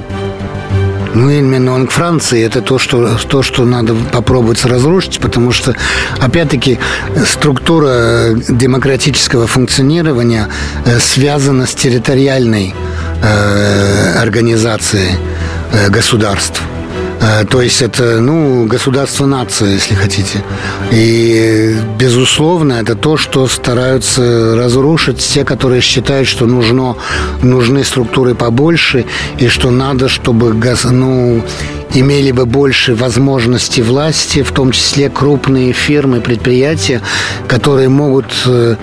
Ну, 1.14 1.30
именно 1.30 1.72
он 1.72 1.86
к 1.86 1.90
Франции. 1.90 2.42
Это 2.42 2.62
то 2.62 2.78
что, 2.78 3.18
то, 3.28 3.42
что 3.42 3.64
надо 3.64 3.94
попробовать 4.12 4.64
разрушить, 4.64 5.18
потому 5.20 5.52
что, 5.52 5.74
опять-таки, 6.20 6.78
структура 7.26 8.30
демократического 8.48 9.46
функционирования 9.46 10.48
э, 10.84 10.98
связана 10.98 11.66
с 11.66 11.74
территориальной 11.74 12.74
э, 13.22 14.22
организацией 14.22 15.18
э, 15.72 15.90
государств. 15.90 16.62
Э, 17.22 17.44
то 17.44 17.62
есть 17.62 17.82
это, 17.82 18.20
ну, 18.20 18.66
государство-нация, 18.66 19.70
если 19.70 19.94
хотите. 19.94 20.42
И, 20.90 21.76
безусловно, 21.98 22.74
это 22.74 22.96
то, 22.96 23.16
что 23.16 23.46
стараются 23.46 24.56
разрушить 24.56 25.18
те, 25.18 25.44
которые 25.44 25.80
считают, 25.80 26.26
что 26.26 26.46
нужно, 26.46 26.96
нужны 27.42 27.84
структуры 27.84 28.34
побольше, 28.34 29.04
и 29.38 29.48
что 29.48 29.70
надо, 29.70 30.08
чтобы 30.08 30.52
ну, 30.90 31.42
имели 31.94 32.32
бы 32.32 32.44
больше 32.44 32.94
возможностей 32.94 33.82
власти, 33.82 34.42
в 34.42 34.50
том 34.50 34.72
числе 34.72 35.08
крупные 35.08 35.72
фирмы, 35.72 36.20
предприятия, 36.20 37.02
которые 37.46 37.88
могут 37.88 38.32
э, 38.46 38.76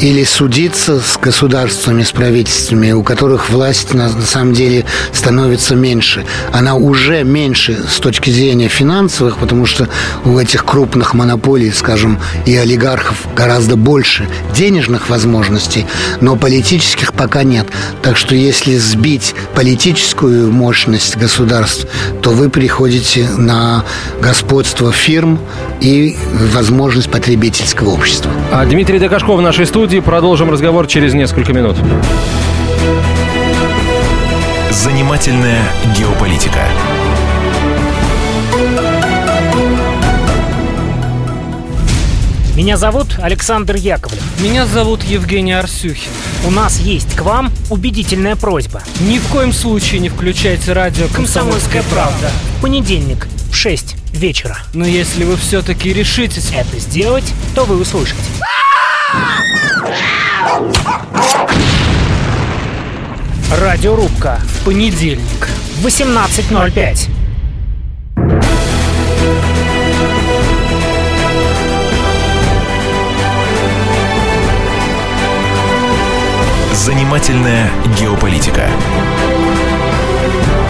или 0.00 0.24
судиться 0.24 1.00
с 1.00 1.16
государствами, 1.16 2.02
с 2.02 2.12
правительствами, 2.12 2.92
у 2.92 3.02
которых 3.02 3.48
власть 3.50 3.94
на, 3.94 4.08
на 4.08 4.26
самом 4.26 4.52
деле 4.52 4.84
становится 5.12 5.74
меньше. 5.74 6.24
Она 6.52 6.74
уже 6.74 7.24
меньше 7.24 7.78
с 7.88 7.98
точки 7.98 8.30
зрения 8.30 8.68
финансовых, 8.68 9.38
потому 9.38 9.64
что 9.64 9.88
у 10.24 10.38
этих 10.38 10.64
крупных 10.64 11.14
монополий, 11.14 11.72
скажем, 11.72 12.20
и 12.44 12.54
олигархов 12.56 13.26
гораздо 13.34 13.76
больше 13.76 14.28
денежных 14.54 15.08
возможностей, 15.08 15.86
но 16.20 16.36
политических 16.36 17.12
пока 17.14 17.42
нет. 17.42 17.66
Так 18.02 18.16
что 18.16 18.34
если 18.34 18.76
сбить 18.76 19.34
политическую 19.54 20.52
мощность 20.52 21.16
государств, 21.16 21.86
то 22.20 22.30
вы 22.30 22.50
приходите 22.50 23.28
на 23.38 23.84
господство 24.20 24.92
фирм 24.92 25.38
и 25.80 26.16
возможность 26.52 27.10
потребительского 27.10 27.90
общества. 27.90 28.30
А 28.52 28.64
Дмитрий 28.66 28.98
Докашков 28.98 29.38
в 29.38 29.42
нашей 29.42 29.66
студии. 29.66 29.85
Продолжим 29.86 30.50
разговор 30.50 30.88
через 30.88 31.14
несколько 31.14 31.52
минут. 31.52 31.76
Занимательная 34.70 35.62
геополитика. 35.96 36.58
Меня 42.56 42.76
зовут 42.76 43.16
Александр 43.22 43.76
Яковлев. 43.76 44.20
Меня 44.40 44.66
зовут 44.66 45.04
Евгений 45.04 45.52
Арсюхин. 45.52 46.10
У 46.48 46.50
нас 46.50 46.80
есть 46.80 47.14
к 47.14 47.20
вам 47.22 47.52
убедительная 47.70 48.34
просьба. 48.34 48.82
Ни 49.02 49.20
в 49.20 49.28
коем 49.28 49.52
случае 49.52 50.00
не 50.00 50.08
включайте 50.08 50.72
радио 50.72 51.06
«Комсомольская 51.14 51.84
правда». 51.84 52.28
В 52.58 52.62
понедельник 52.62 53.28
в 53.52 53.54
6 53.54 53.94
вечера. 54.12 54.58
Но 54.74 54.84
если 54.84 55.22
вы 55.22 55.36
все-таки 55.36 55.92
решитесь 55.92 56.50
это 56.52 56.76
сделать, 56.80 57.32
то 57.54 57.64
вы 57.64 57.80
услышите. 57.80 58.18
Радиорубка. 63.60 64.40
Понедельник. 64.64 65.48
18.05. 65.82 67.08
Занимательная 76.72 77.70
геополитика 77.98 78.68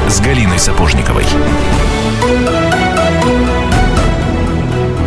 с 0.08 0.20
Галиной 0.20 0.58
Сапожниковой. 0.58 1.24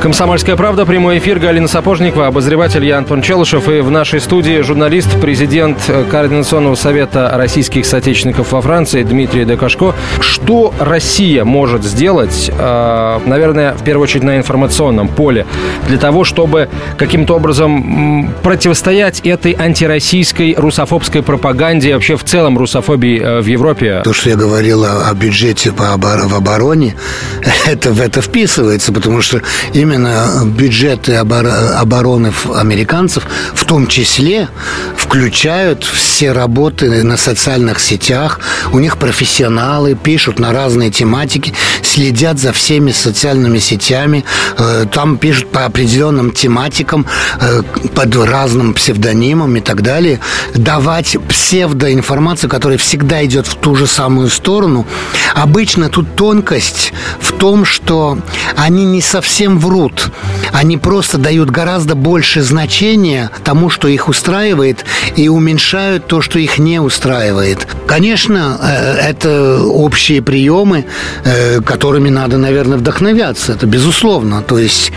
Комсомольская 0.01 0.55
правда, 0.55 0.85
прямой 0.85 1.17
эфир, 1.17 1.39
Галина 1.39 1.67
Сапожникова, 1.67 2.27
обозреватель 2.27 2.85
я 2.85 2.97
Антон 2.97 3.21
Челышев 3.21 3.67
и 3.67 3.81
в 3.81 3.91
нашей 3.91 4.21
студии 4.21 4.61
журналист, 4.61 5.09
президент 5.19 5.77
Координационного 6.09 6.75
совета 6.75 7.29
российских 7.35 7.85
соотечественников 7.85 8.53
во 8.53 8.61
Франции 8.61 9.03
Дмитрий 9.03 9.43
Декашко. 9.43 9.93
Что 10.21 10.73
Россия 10.79 11.43
может 11.43 11.83
сделать, 11.83 12.49
э, 12.49 13.19
наверное, 13.25 13.73
в 13.73 13.83
первую 13.83 14.05
очередь 14.05 14.23
на 14.23 14.37
информационном 14.37 15.09
поле, 15.09 15.45
для 15.89 15.97
того, 15.97 16.23
чтобы 16.23 16.69
каким-то 16.97 17.35
образом 17.35 18.33
противостоять 18.41 19.19
этой 19.19 19.51
антироссийской 19.51 20.55
русофобской 20.57 21.23
пропаганде, 21.23 21.93
вообще 21.93 22.15
в 22.15 22.23
целом 22.23 22.57
русофобии 22.57 23.19
э, 23.21 23.41
в 23.41 23.45
Европе? 23.47 24.01
То, 24.05 24.13
что 24.13 24.29
я 24.29 24.37
говорил 24.37 24.85
о, 24.85 25.13
бюджете 25.13 25.73
по 25.73 25.91
обороне, 25.91 26.95
это 27.67 27.91
в 27.91 27.99
это 27.99 28.21
вписывается, 28.21 28.93
потому 28.93 29.21
что 29.21 29.41
именно 29.73 29.88
именно 29.89 30.45
бюджеты 30.45 31.15
обороны 31.15 32.31
американцев 32.55 33.23
в 33.53 33.65
том 33.65 33.87
числе 33.87 34.47
включают 34.95 35.83
все 35.83 36.31
работы 36.31 37.03
на 37.03 37.17
социальных 37.17 37.79
сетях. 37.79 38.39
У 38.71 38.79
них 38.79 38.97
профессионалы 38.97 39.95
пишут 39.95 40.39
на 40.39 40.53
разные 40.53 40.91
тематики, 40.91 41.53
следят 41.81 42.37
за 42.39 42.53
всеми 42.53 42.91
социальными 42.91 43.57
сетями. 43.59 44.23
Э, 44.57 44.85
там 44.91 45.17
пишут 45.17 45.49
по 45.49 45.65
определенным 45.65 46.31
тематикам, 46.31 47.05
э, 47.41 47.63
под 47.95 48.15
разным 48.15 48.73
псевдонимом 48.73 49.55
и 49.55 49.61
так 49.61 49.81
далее. 49.81 50.19
Давать 50.53 51.17
псевдоинформацию, 51.27 52.49
которая 52.49 52.77
всегда 52.77 53.25
идет 53.25 53.47
в 53.47 53.55
ту 53.55 53.75
же 53.75 53.87
самую 53.87 54.29
сторону. 54.29 54.85
Обычно 55.33 55.89
тут 55.89 56.15
тонкость 56.15 56.93
в 57.19 57.31
том, 57.33 57.65
что 57.65 58.19
они 58.55 58.85
не 58.85 59.01
совсем 59.01 59.57
врут 59.57 59.78
врут. 59.79 60.11
Они 60.51 60.77
просто 60.77 61.17
дают 61.17 61.49
гораздо 61.49 61.95
больше 61.95 62.41
значения 62.41 63.29
тому, 63.43 63.69
что 63.69 63.87
их 63.87 64.09
устраивает, 64.09 64.85
и 65.15 65.29
уменьшают 65.29 66.07
то, 66.07 66.21
что 66.21 66.39
их 66.39 66.57
не 66.57 66.79
устраивает. 66.79 67.67
Конечно, 67.87 68.59
э, 68.61 69.09
это 69.09 69.63
общие 69.63 70.21
приемы, 70.21 70.85
э, 71.23 71.61
которыми 71.61 72.09
надо, 72.09 72.37
наверное, 72.37 72.77
вдохновляться. 72.77 73.53
Это 73.53 73.65
безусловно. 73.65 74.41
То 74.41 74.57
есть 74.57 74.91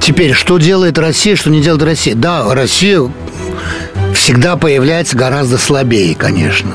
теперь, 0.00 0.32
что 0.32 0.58
делает 0.58 0.98
Россия, 0.98 1.36
что 1.36 1.50
не 1.50 1.60
делает 1.60 1.82
Россия? 1.82 2.14
Да, 2.14 2.54
Россия 2.54 3.10
всегда 4.14 4.56
появляется 4.56 5.16
гораздо 5.16 5.58
слабее, 5.58 6.14
конечно 6.14 6.72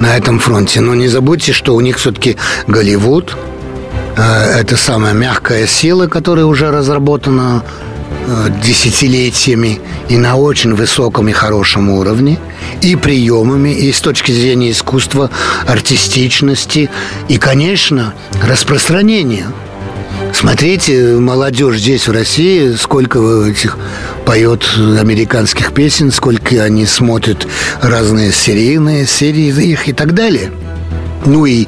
на 0.00 0.16
этом 0.16 0.38
фронте. 0.38 0.80
Но 0.80 0.94
не 0.94 1.08
забудьте, 1.08 1.52
что 1.52 1.74
у 1.74 1.80
них 1.80 1.98
все-таки 1.98 2.36
Голливуд, 2.68 3.36
это 4.18 4.76
самая 4.76 5.12
мягкая 5.12 5.66
сила, 5.66 6.08
которая 6.08 6.44
уже 6.44 6.70
разработана 6.70 7.62
э, 8.26 8.48
десятилетиями 8.64 9.80
и 10.08 10.16
на 10.16 10.36
очень 10.36 10.74
высоком 10.74 11.28
и 11.28 11.32
хорошем 11.32 11.90
уровне, 11.90 12.38
и 12.82 12.96
приемами, 12.96 13.70
и 13.70 13.92
с 13.92 14.00
точки 14.00 14.32
зрения 14.32 14.72
искусства, 14.72 15.30
артистичности, 15.66 16.90
и, 17.28 17.38
конечно, 17.38 18.12
распространения. 18.42 19.46
Смотрите, 20.32 21.16
молодежь 21.16 21.78
здесь, 21.78 22.08
в 22.08 22.12
России, 22.12 22.72
сколько 22.72 23.46
этих 23.46 23.78
поет 24.26 24.64
американских 24.76 25.72
песен, 25.72 26.10
сколько 26.10 26.62
они 26.62 26.86
смотрят 26.86 27.46
разные 27.80 28.32
серийные 28.32 29.06
серии 29.06 29.46
их 29.46 29.88
и 29.88 29.92
так 29.92 30.12
далее– 30.12 30.50
ну 31.28 31.46
и 31.46 31.66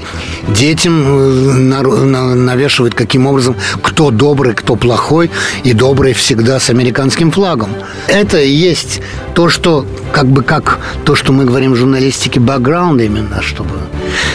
детям 0.49 1.05
э, 1.07 2.35
навешивают 2.35 2.95
каким 2.95 3.27
образом, 3.27 3.57
кто 3.83 4.11
добрый, 4.11 4.55
кто 4.55 4.77
плохой, 4.77 5.31
и 5.63 5.73
добрый 5.73 6.15
всегда 6.15 6.59
с 6.59 6.71
американским 6.71 7.31
флагом. 7.31 7.71
Это 8.09 8.39
и 8.39 8.51
есть 8.51 9.01
то, 9.35 9.49
что 9.49 9.87
как 10.13 10.27
бы 10.27 10.43
как 10.43 10.81
то, 11.05 11.15
что 11.15 11.33
мы 11.33 11.45
говорим 11.45 11.73
в 11.73 11.77
журналистике, 11.77 12.41
бэкграунд 12.41 13.01
именно, 13.03 13.43
чтобы 13.43 13.71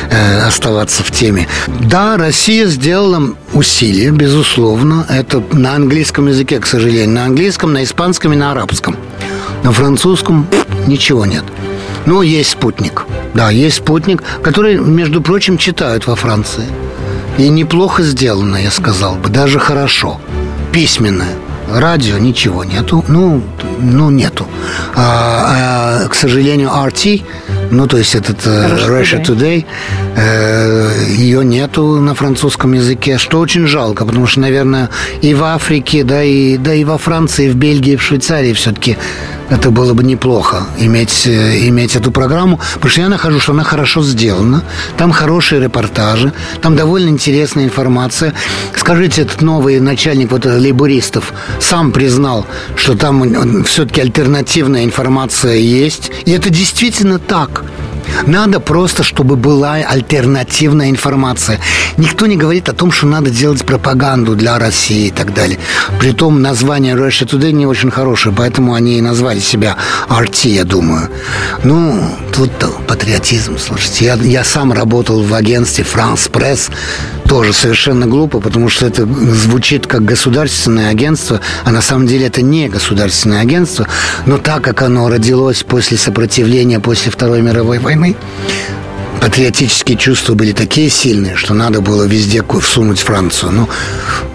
э, 0.10 0.42
оставаться 0.42 1.04
в 1.04 1.12
теме. 1.12 1.48
Да, 1.82 2.18
Россия 2.18 2.68
сделала 2.68 3.36
усилия, 3.54 4.12
безусловно. 4.12 5.06
Это 5.10 5.44
на 5.52 5.76
английском 5.76 6.28
языке, 6.28 6.60
к 6.60 6.66
сожалению. 6.66 7.10
На 7.10 7.26
английском, 7.26 7.74
на 7.74 7.84
испанском 7.84 8.34
и 8.34 8.36
на 8.36 8.52
арабском. 8.52 8.96
На 9.64 9.72
французском 9.72 10.48
ничего 10.88 11.26
нет. 11.26 11.44
Ну, 12.06 12.22
есть 12.22 12.52
спутник. 12.52 13.06
Да, 13.34 13.50
есть 13.50 13.78
спутник, 13.78 14.24
который, 14.44 14.78
между 14.78 15.22
прочим, 15.22 15.58
читают 15.58 16.08
во 16.08 16.16
Франции. 16.16 16.66
И 17.38 17.50
неплохо 17.50 18.04
сделано, 18.04 18.58
я 18.58 18.72
сказал 18.72 19.16
бы, 19.16 19.30
даже 19.30 19.60
хорошо. 19.60 20.20
Письменное. 20.72 21.36
Радио 21.72 22.18
ничего 22.20 22.64
нету. 22.64 23.04
Ну, 23.08 23.42
ну 23.80 24.12
нету. 24.12 24.46
А, 24.96 26.04
а, 26.06 26.08
к 26.08 26.16
сожалению, 26.16 26.70
RT, 26.70 27.24
ну, 27.76 27.88
то 27.88 27.98
есть 27.98 28.16
этот 28.16 28.46
э, 28.46 28.88
Russia 28.88 29.24
Today, 29.24 29.66
э, 30.16 31.06
ее 31.10 31.44
нету 31.44 32.00
на 32.00 32.16
французском 32.16 32.74
языке, 32.74 33.18
что 33.18 33.40
очень 33.40 33.68
жалко, 33.68 34.06
потому 34.06 34.28
что, 34.28 34.40
наверное, 34.40 34.90
и 35.22 35.34
в 35.34 35.44
Африке, 35.44 36.04
да 36.04 36.24
и, 36.24 36.58
да 36.58 36.74
и 36.74 36.84
во 36.84 36.98
Франции, 36.98 37.48
и 37.48 37.50
в 37.50 37.56
Бельгии, 37.56 37.94
и 37.94 37.96
в 37.98 38.02
Швейцарии 38.02 38.54
все-таки 38.54 38.98
это 39.50 39.70
было 39.70 39.94
бы 39.94 40.04
неплохо 40.04 40.64
иметь, 40.80 41.28
э, 41.28 41.68
иметь 41.68 41.96
эту 41.96 42.12
программу, 42.12 42.60
потому 42.76 42.90
что 42.90 43.02
я 43.02 43.10
нахожу, 43.10 43.40
что 43.40 43.52
она 43.52 43.64
хорошо 43.64 44.02
сделана, 44.02 44.64
там 44.98 45.12
хорошие 45.12 45.62
репортажи, 45.62 46.34
там 46.62 46.76
довольно 46.76 47.10
интересная 47.10 47.66
информация. 47.66 48.34
Скажите, 48.76 49.22
этот 49.22 49.42
новый 49.42 49.80
начальник 49.80 50.32
вот 50.32 50.46
лейбуристов 50.46 51.34
сам 51.60 51.92
признал, 51.92 52.46
что 52.76 52.96
там 52.96 53.64
все-таки 53.66 54.02
альтернативная 54.02 54.84
информация 54.84 55.56
есть, 55.56 56.12
и 56.26 56.32
это 56.32 56.50
действительно 56.50 57.20
так. 57.20 57.65
Надо 58.28 58.60
просто, 58.60 59.04
чтобы 59.04 59.36
была 59.36 59.76
альтернативная 59.76 60.90
информация. 60.90 61.60
Никто 61.98 62.26
не 62.26 62.38
говорит 62.38 62.70
о 62.70 62.74
том, 62.74 62.92
что 62.92 63.08
надо 63.08 63.30
делать 63.30 63.66
пропаганду 63.66 64.36
для 64.36 64.58
России 64.60 65.08
и 65.08 65.12
так 65.12 65.34
далее. 65.34 65.60
Притом 66.00 66.42
название 66.42 66.96
Russia 66.96 67.28
Today 67.28 67.52
не 67.52 67.66
очень 67.66 67.92
хорошее, 67.92 68.34
поэтому 68.38 68.74
они 68.74 68.98
и 68.98 69.02
назвали 69.02 69.40
себя 69.40 69.78
RT, 70.10 70.50
я 70.50 70.64
думаю. 70.64 71.10
Ну, 71.64 72.02
тут 72.34 72.52
патриотизм, 72.88 73.58
слушайте. 73.58 74.06
Я, 74.06 74.16
я 74.16 74.44
сам 74.44 74.72
работал 74.72 75.22
в 75.22 75.34
агентстве 75.34 75.84
France 75.84 76.30
Press, 76.32 76.72
тоже 77.28 77.54
совершенно 77.54 78.06
глупо, 78.06 78.40
потому 78.40 78.70
что 78.70 78.86
это 78.86 79.06
звучит 79.06 79.88
как 79.88 80.06
государственное 80.06 80.90
агентство, 80.90 81.42
а 81.64 81.72
на 81.72 81.82
самом 81.82 82.08
деле 82.08 82.28
это 82.28 82.42
не 82.42 82.70
государственное 82.70 83.42
агентство, 83.42 83.88
но 84.26 84.38
так 84.38 84.64
как 84.64 84.82
оно 84.82 85.10
родилось 85.10 85.64
после 85.64 85.98
сопротивления, 85.98 86.80
после 86.80 87.12
Второй 87.12 87.42
мировой 87.42 87.80
войны, 87.80 88.05
патриотические 89.26 89.98
чувства 89.98 90.36
были 90.36 90.52
такие 90.52 90.90
сильные, 90.90 91.36
что 91.36 91.56
надо 91.56 91.82
было 91.82 92.04
везде 92.04 92.44
всунуть 92.62 93.00
Францию. 93.00 93.52
Ну, 93.54 93.70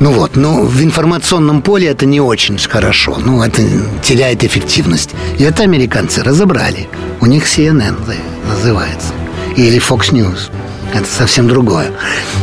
ну 0.00 0.12
вот, 0.12 0.34
но 0.34 0.62
в 0.62 0.82
информационном 0.82 1.62
поле 1.62 1.86
это 1.86 2.06
не 2.06 2.20
очень 2.20 2.58
хорошо. 2.58 3.16
Ну, 3.24 3.42
это 3.42 3.62
теряет 4.02 4.42
эффективность. 4.42 5.10
И 5.38 5.44
это 5.44 5.62
американцы 5.62 6.24
разобрали. 6.24 6.88
У 7.20 7.26
них 7.26 7.44
CNN 7.44 7.94
называется. 8.48 9.12
Или 9.56 9.78
Fox 9.78 10.10
News. 10.10 10.50
Это 10.92 11.06
совсем 11.06 11.46
другое. 11.46 11.92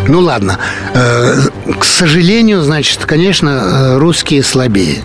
Ну 0.08 0.22
ладно. 0.22 0.58
Э, 0.94 1.36
к 1.78 1.84
сожалению, 1.84 2.62
значит, 2.62 3.06
конечно, 3.06 3.50
э, 3.50 3.98
русские 3.98 4.42
слабее. 4.42 5.04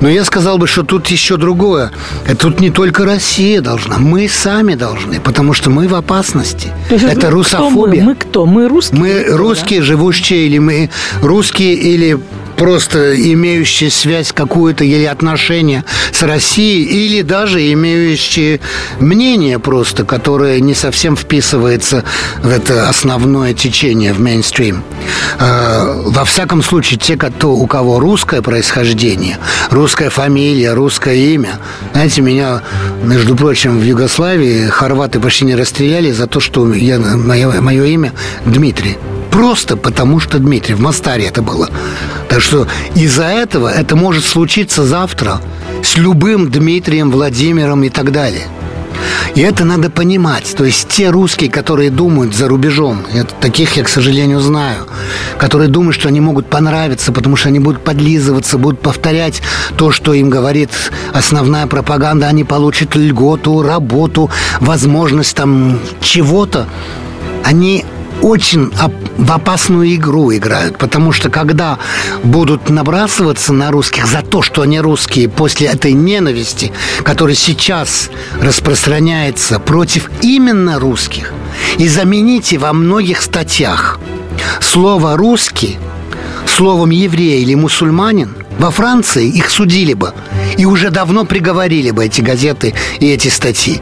Но 0.00 0.08
я 0.08 0.24
сказал 0.24 0.58
бы, 0.58 0.66
что 0.66 0.82
тут 0.82 1.08
еще 1.08 1.36
другое. 1.36 1.90
Тут 2.38 2.60
не 2.60 2.70
только 2.70 3.04
Россия 3.04 3.60
должна, 3.60 3.98
мы 3.98 4.28
сами 4.28 4.74
должны, 4.74 5.20
потому 5.20 5.52
что 5.52 5.70
мы 5.70 5.88
в 5.88 5.94
опасности. 5.94 6.72
есть 6.90 7.04
Это 7.04 7.30
русофобия. 7.30 8.02
Мы? 8.02 8.08
мы 8.08 8.14
кто? 8.14 8.46
Мы 8.46 8.68
русские? 8.68 9.00
Мы 9.00 9.24
русские, 9.24 9.80
да? 9.80 9.86
живущие, 9.86 10.46
или 10.46 10.58
мы 10.58 10.90
русские, 11.22 11.74
или 11.74 12.18
просто 12.58 13.14
имеющие 13.14 13.90
связь 13.90 14.32
какую-то 14.32 14.84
или 14.84 15.04
отношение 15.04 15.84
с 16.12 16.22
Россией, 16.22 16.84
или 16.84 17.22
даже 17.22 17.72
имеющие 17.72 18.60
мнение 18.98 19.58
просто, 19.58 20.04
которое 20.04 20.60
не 20.60 20.74
совсем 20.74 21.16
вписывается 21.16 22.04
в 22.42 22.50
это 22.50 22.88
основное 22.88 23.54
течение, 23.54 24.12
в 24.12 24.20
мейнстрим. 24.20 24.82
А, 25.38 26.02
во 26.06 26.24
всяком 26.24 26.62
случае, 26.62 26.98
те, 26.98 27.16
кто, 27.16 27.52
у 27.52 27.66
кого 27.66 28.00
русское 28.00 28.42
происхождение, 28.42 29.38
русская 29.70 30.10
фамилия, 30.10 30.72
русское 30.72 31.16
имя. 31.16 31.60
Знаете, 31.92 32.22
меня, 32.22 32.62
между 33.04 33.36
прочим, 33.36 33.78
в 33.78 33.84
Югославии 33.84 34.66
хорваты 34.66 35.20
почти 35.20 35.44
не 35.44 35.54
расстреляли 35.54 36.10
за 36.10 36.26
то, 36.26 36.40
что 36.40 36.74
я, 36.74 36.98
мое, 36.98 37.60
мое 37.60 37.84
имя 37.84 38.12
Дмитрий. 38.44 38.98
Просто 39.38 39.76
потому, 39.76 40.18
что 40.18 40.40
Дмитрий, 40.40 40.74
в 40.74 40.80
Мастаре 40.80 41.26
это 41.26 41.42
было. 41.42 41.70
Так 42.28 42.40
что 42.40 42.66
из-за 42.96 43.26
этого 43.26 43.68
это 43.68 43.94
может 43.94 44.24
случиться 44.24 44.82
завтра 44.82 45.40
с 45.80 45.96
любым 45.96 46.50
Дмитрием, 46.50 47.12
Владимиром 47.12 47.84
и 47.84 47.88
так 47.88 48.10
далее. 48.10 48.48
И 49.36 49.40
это 49.40 49.64
надо 49.64 49.90
понимать. 49.90 50.56
То 50.56 50.64
есть 50.64 50.88
те 50.88 51.10
русские, 51.10 51.50
которые 51.50 51.90
думают 51.90 52.34
за 52.34 52.48
рубежом, 52.48 53.04
таких 53.40 53.76
я, 53.76 53.84
к 53.84 53.88
сожалению, 53.88 54.40
знаю, 54.40 54.88
которые 55.38 55.68
думают, 55.68 55.94
что 55.94 56.08
они 56.08 56.18
могут 56.20 56.50
понравиться, 56.50 57.12
потому 57.12 57.36
что 57.36 57.48
они 57.48 57.60
будут 57.60 57.84
подлизываться, 57.84 58.58
будут 58.58 58.80
повторять 58.80 59.40
то, 59.76 59.92
что 59.92 60.14
им 60.14 60.30
говорит 60.30 60.70
основная 61.12 61.68
пропаганда, 61.68 62.26
они 62.26 62.42
получат 62.42 62.96
льготу, 62.96 63.62
работу, 63.62 64.30
возможность 64.58 65.36
там 65.36 65.78
чего-то. 66.00 66.66
Они 67.44 67.84
очень 68.22 68.72
в 69.16 69.32
опасную 69.32 69.94
игру 69.94 70.34
играют, 70.34 70.78
потому 70.78 71.12
что 71.12 71.30
когда 71.30 71.78
будут 72.22 72.68
набрасываться 72.70 73.52
на 73.52 73.70
русских 73.70 74.06
за 74.06 74.22
то, 74.22 74.42
что 74.42 74.62
они 74.62 74.80
русские, 74.80 75.28
после 75.28 75.68
этой 75.68 75.92
ненависти, 75.92 76.72
которая 77.02 77.36
сейчас 77.36 78.10
распространяется 78.40 79.58
против 79.58 80.10
именно 80.22 80.78
русских, 80.78 81.32
и 81.78 81.88
замените 81.88 82.58
во 82.58 82.72
многих 82.72 83.22
статьях 83.22 83.98
слово 84.60 85.16
«русский» 85.16 85.78
словом 86.46 86.90
«еврей» 86.90 87.42
или 87.42 87.54
«мусульманин», 87.54 88.34
во 88.58 88.70
Франции 88.70 89.28
их 89.28 89.50
судили 89.50 89.94
бы 89.94 90.12
и 90.56 90.64
уже 90.64 90.90
давно 90.90 91.24
приговорили 91.24 91.92
бы 91.92 92.04
эти 92.04 92.20
газеты 92.20 92.74
и 92.98 93.06
эти 93.06 93.28
статьи. 93.28 93.80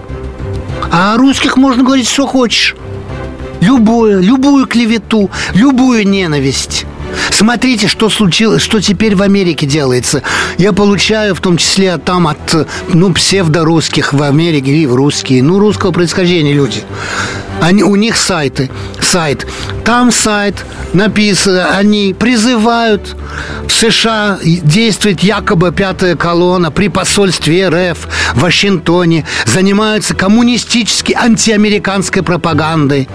А 0.93 1.15
о 1.15 1.17
русских 1.17 1.57
можно 1.57 1.83
говорить, 1.83 2.09
что 2.09 2.27
хочешь. 2.27 2.77
Любую, 3.61 4.23
любую 4.23 4.67
клевету, 4.67 5.31
любую 5.55 6.07
ненависть. 6.07 6.87
Смотрите, 7.31 7.89
что 7.89 8.09
случилось, 8.09 8.63
что 8.63 8.81
теперь 8.81 9.15
в 9.15 9.23
Америке 9.23 9.67
делается. 9.67 10.23
Я 10.59 10.73
получаю 10.73 11.35
в 11.35 11.41
том 11.41 11.57
числе 11.57 11.97
там 11.99 12.27
от 12.27 12.67
ну, 12.93 13.13
псевдорусских 13.13 14.13
в 14.13 14.23
Америке 14.23 14.73
и 14.73 14.87
в 14.87 14.95
русские, 14.95 15.43
ну, 15.43 15.59
русского 15.59 15.93
происхождения 15.93 16.53
люди. 16.53 16.83
Они, 17.61 17.83
у 17.83 17.97
них 17.97 18.17
сайты, 18.17 18.71
сайт. 19.01 19.47
Там 19.85 20.13
сайт 20.13 20.65
написано, 20.93 21.77
они 21.77 22.15
призывают 22.19 23.17
в 23.67 23.73
США 23.73 24.39
действует 24.43 25.21
якобы 25.21 25.73
пятая 25.73 26.17
колонна 26.17 26.71
при 26.71 26.89
посольстве 26.89 27.69
РФ 27.69 28.09
в 28.35 28.41
Вашингтоне, 28.41 29.27
занимаются 29.45 30.15
коммунистической 30.15 31.15
антиамериканской 31.15 32.23
пропагандой. 32.23 33.09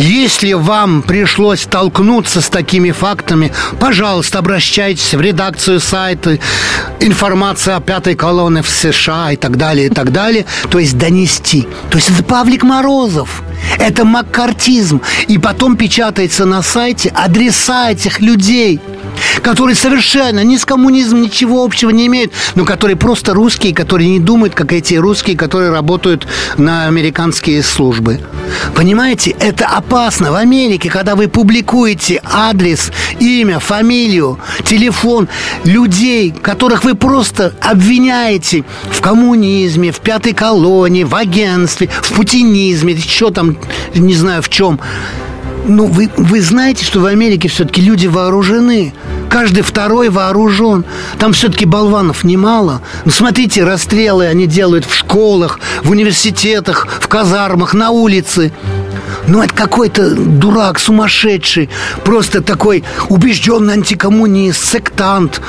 Если 0.00 0.54
вам 0.54 1.02
пришлось 1.02 1.60
столкнуться 1.60 2.40
с 2.40 2.48
такими 2.48 2.90
фактами, 2.90 3.52
пожалуйста, 3.78 4.38
обращайтесь 4.38 5.12
в 5.12 5.20
редакцию 5.20 5.78
сайта, 5.78 6.38
информация 7.00 7.76
о 7.76 7.80
пятой 7.80 8.14
колонне 8.14 8.62
в 8.62 8.68
США 8.70 9.32
и 9.32 9.36
так 9.36 9.58
далее, 9.58 9.88
и 9.88 9.90
так 9.90 10.10
далее. 10.10 10.46
То 10.70 10.78
есть 10.78 10.96
донести. 10.96 11.68
То 11.90 11.98
есть 11.98 12.08
это 12.08 12.24
Павлик 12.24 12.62
Морозов. 12.62 13.42
Это 13.78 14.06
маккартизм. 14.06 15.02
И 15.28 15.36
потом 15.36 15.76
печатается 15.76 16.46
на 16.46 16.62
сайте 16.62 17.10
адреса 17.10 17.90
этих 17.90 18.20
людей– 18.20 18.80
которые 19.42 19.76
совершенно 19.76 20.44
ни 20.44 20.56
с 20.56 20.64
коммунизмом 20.64 21.22
ничего 21.22 21.64
общего 21.64 21.90
не 21.90 22.06
имеют, 22.06 22.32
но 22.54 22.64
которые 22.64 22.96
просто 22.96 23.34
русские, 23.34 23.74
которые 23.74 24.08
не 24.10 24.20
думают, 24.20 24.54
как 24.54 24.72
эти 24.72 24.94
русские, 24.94 25.36
которые 25.36 25.70
работают 25.70 26.26
на 26.56 26.86
американские 26.86 27.62
службы. 27.62 28.20
Понимаете, 28.74 29.34
это 29.38 29.66
опасно. 29.66 30.32
В 30.32 30.34
Америке, 30.34 30.90
когда 30.90 31.16
вы 31.16 31.28
публикуете 31.28 32.20
адрес, 32.24 32.90
имя, 33.18 33.58
фамилию, 33.58 34.38
телефон 34.64 35.28
людей, 35.64 36.30
которых 36.30 36.84
вы 36.84 36.94
просто 36.94 37.54
обвиняете 37.60 38.64
в 38.90 39.00
коммунизме, 39.00 39.92
в 39.92 40.00
пятой 40.00 40.32
колонии, 40.32 41.04
в 41.04 41.14
агентстве, 41.14 41.88
в 42.02 42.12
путинизме, 42.12 42.94
еще 42.94 43.30
там, 43.30 43.56
не 43.94 44.14
знаю 44.14 44.42
в 44.42 44.48
чем, 44.48 44.80
ну, 45.66 45.86
вы, 45.86 46.10
вы 46.16 46.40
знаете, 46.40 46.84
что 46.84 47.00
в 47.00 47.06
Америке 47.06 47.48
все-таки 47.48 47.80
люди 47.80 48.06
вооружены. 48.06 48.92
Каждый 49.28 49.62
второй 49.62 50.08
вооружен. 50.08 50.84
Там 51.18 51.32
все-таки 51.32 51.64
болванов 51.64 52.24
немало. 52.24 52.82
Ну, 53.04 53.10
смотрите, 53.10 53.64
расстрелы 53.64 54.26
они 54.26 54.46
делают 54.46 54.84
в 54.84 54.94
школах, 54.94 55.60
в 55.84 55.90
университетах, 55.90 56.88
в 57.00 57.08
казармах, 57.08 57.74
на 57.74 57.90
улице. 57.90 58.52
Ну, 59.26 59.42
это 59.42 59.54
какой-то 59.54 60.10
дурак, 60.14 60.78
сумасшедший, 60.80 61.68
просто 62.04 62.42
такой 62.42 62.84
убежденный 63.08 63.74
антикоммунист, 63.74 64.64
сектант. 64.64 65.40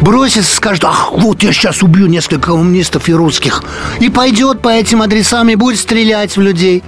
Бросится, 0.00 0.56
скажет, 0.56 0.84
ах, 0.84 1.12
вот 1.12 1.42
я 1.42 1.52
сейчас 1.52 1.82
убью 1.82 2.06
несколько 2.06 2.50
коммунистов 2.52 3.08
и 3.08 3.14
русских. 3.14 3.62
И 3.98 4.08
пойдет 4.08 4.60
по 4.60 4.68
этим 4.68 5.02
адресам 5.02 5.48
и 5.50 5.54
будет 5.54 5.78
стрелять 5.78 6.36
в 6.36 6.40
людей. 6.40 6.82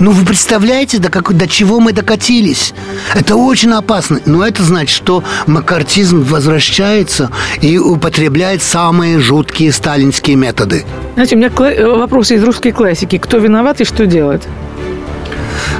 Ну, 0.00 0.10
вы 0.10 0.24
представляете, 0.24 0.98
до, 0.98 1.08
как, 1.08 1.36
до 1.36 1.46
чего 1.46 1.80
мы 1.80 1.92
докатились? 1.92 2.74
Это 3.14 3.36
очень 3.36 3.72
опасно. 3.72 4.20
Но 4.26 4.46
это 4.46 4.62
значит, 4.62 4.94
что 4.94 5.22
макартизм 5.46 6.22
возвращается 6.22 7.30
и 7.60 7.78
употребляет 7.78 8.62
самые 8.62 9.20
жуткие 9.20 9.72
сталинские 9.72 10.36
методы. 10.36 10.84
Знаете, 11.14 11.36
у 11.36 11.38
меня 11.38 11.50
вопрос 11.96 12.32
из 12.32 12.42
русской 12.42 12.72
классики. 12.72 13.18
Кто 13.18 13.38
виноват 13.38 13.80
и 13.80 13.84
что 13.84 14.06
делать? 14.06 14.42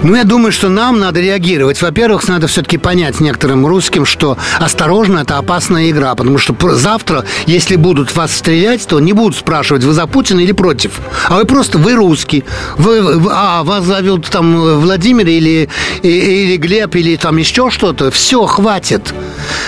Ну, 0.03 0.15
я 0.15 0.25
думаю, 0.25 0.53
что 0.53 0.69
нам 0.69 1.01
надо 1.01 1.21
реагировать. 1.21 1.81
Во-первых, 1.81 2.29
надо 2.29 2.47
все-таки 2.47 2.79
понять 2.79 3.21
некоторым 3.21 3.67
русским, 3.67 4.05
что 4.05 4.37
осторожно, 4.59 5.21
это 5.21 5.39
опасная 5.39 5.91
игра, 5.91 6.15
потому 6.15 6.39
что 6.39 6.55
завтра, 6.75 7.25
если 7.47 7.77
будут 7.77 8.15
вас 8.15 8.35
стрелять, 8.37 8.87
то 8.87 9.01
не 9.01 9.13
будут 9.13 9.37
спрашивать, 9.37 9.85
вы 9.85 9.93
за 9.93 10.07
Путина 10.07 10.41
или 10.41 10.53
против. 10.53 10.93
А 11.29 11.37
вы 11.37 11.45
просто, 11.45 11.79
вы 11.79 11.95
русский. 11.95 12.45
Вы, 12.77 13.21
а, 13.31 13.63
вас 13.63 13.85
зовут 13.85 14.27
там 14.27 14.81
Владимир 14.81 15.27
или, 15.27 15.69
или 16.03 16.57
Глеб, 16.57 16.97
или 16.97 17.17
там 17.17 17.37
еще 17.37 17.71
что-то. 17.71 18.11
Все, 18.11 18.45
хватит. 18.47 19.15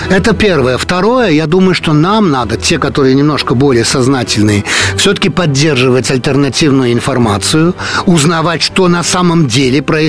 Это 0.09 0.33
первое. 0.33 0.77
Второе, 0.77 1.29
я 1.29 1.47
думаю, 1.47 1.73
что 1.73 1.93
нам 1.93 2.31
надо, 2.31 2.57
те, 2.57 2.79
которые 2.79 3.15
немножко 3.15 3.55
более 3.55 3.85
сознательные, 3.85 4.63
все-таки 4.97 5.29
поддерживать 5.29 6.11
альтернативную 6.11 6.93
информацию, 6.93 7.75
узнавать, 8.05 8.61
что 8.61 8.87
на 8.87 9.03
самом 9.03 9.47
деле 9.47 9.81
происходит, 9.81 10.06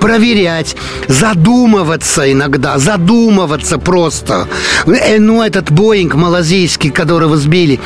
проверять, 0.00 0.76
задумываться 1.08 2.30
иногда, 2.30 2.78
задумываться 2.78 3.78
просто. 3.78 4.48
Э, 4.86 5.18
ну, 5.18 5.42
этот 5.42 5.70
Боинг 5.70 6.14
малазийский, 6.14 6.90
которого 6.90 7.36
сбили, 7.36 7.80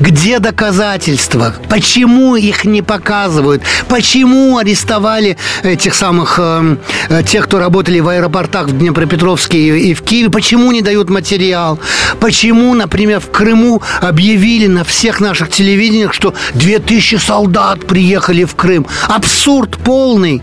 где 0.00 0.38
доказательства? 0.38 1.54
Почему 1.68 2.36
их 2.36 2.64
не 2.64 2.82
показывают? 2.82 3.62
Почему 3.88 4.58
арестовали 4.58 5.36
этих 5.62 5.94
самых, 5.94 6.38
э, 6.38 6.76
э 7.08 7.22
тех, 7.22 7.46
кто 7.46 7.58
работали 7.58 8.00
в 8.00 8.08
аэропортах 8.08 8.68
в 8.68 8.78
Днепропетровске 8.78 9.78
и 9.78 9.94
в 9.94 10.02
Киеве? 10.02 10.30
Почему 10.30 10.72
не 10.72 10.82
дают 10.82 11.10
материал? 11.10 11.78
Почему, 12.20 12.74
например, 12.74 13.20
в 13.20 13.30
Крыму 13.30 13.82
объявили 14.00 14.66
на 14.66 14.84
всех 14.84 15.20
наших 15.20 15.50
телевидениях, 15.50 16.12
что 16.12 16.34
2000 16.54 17.16
солдат 17.16 17.86
приехали 17.86 18.44
в 18.44 18.54
Крым? 18.54 18.86
Абсурд 19.08 19.76
полный. 19.78 20.42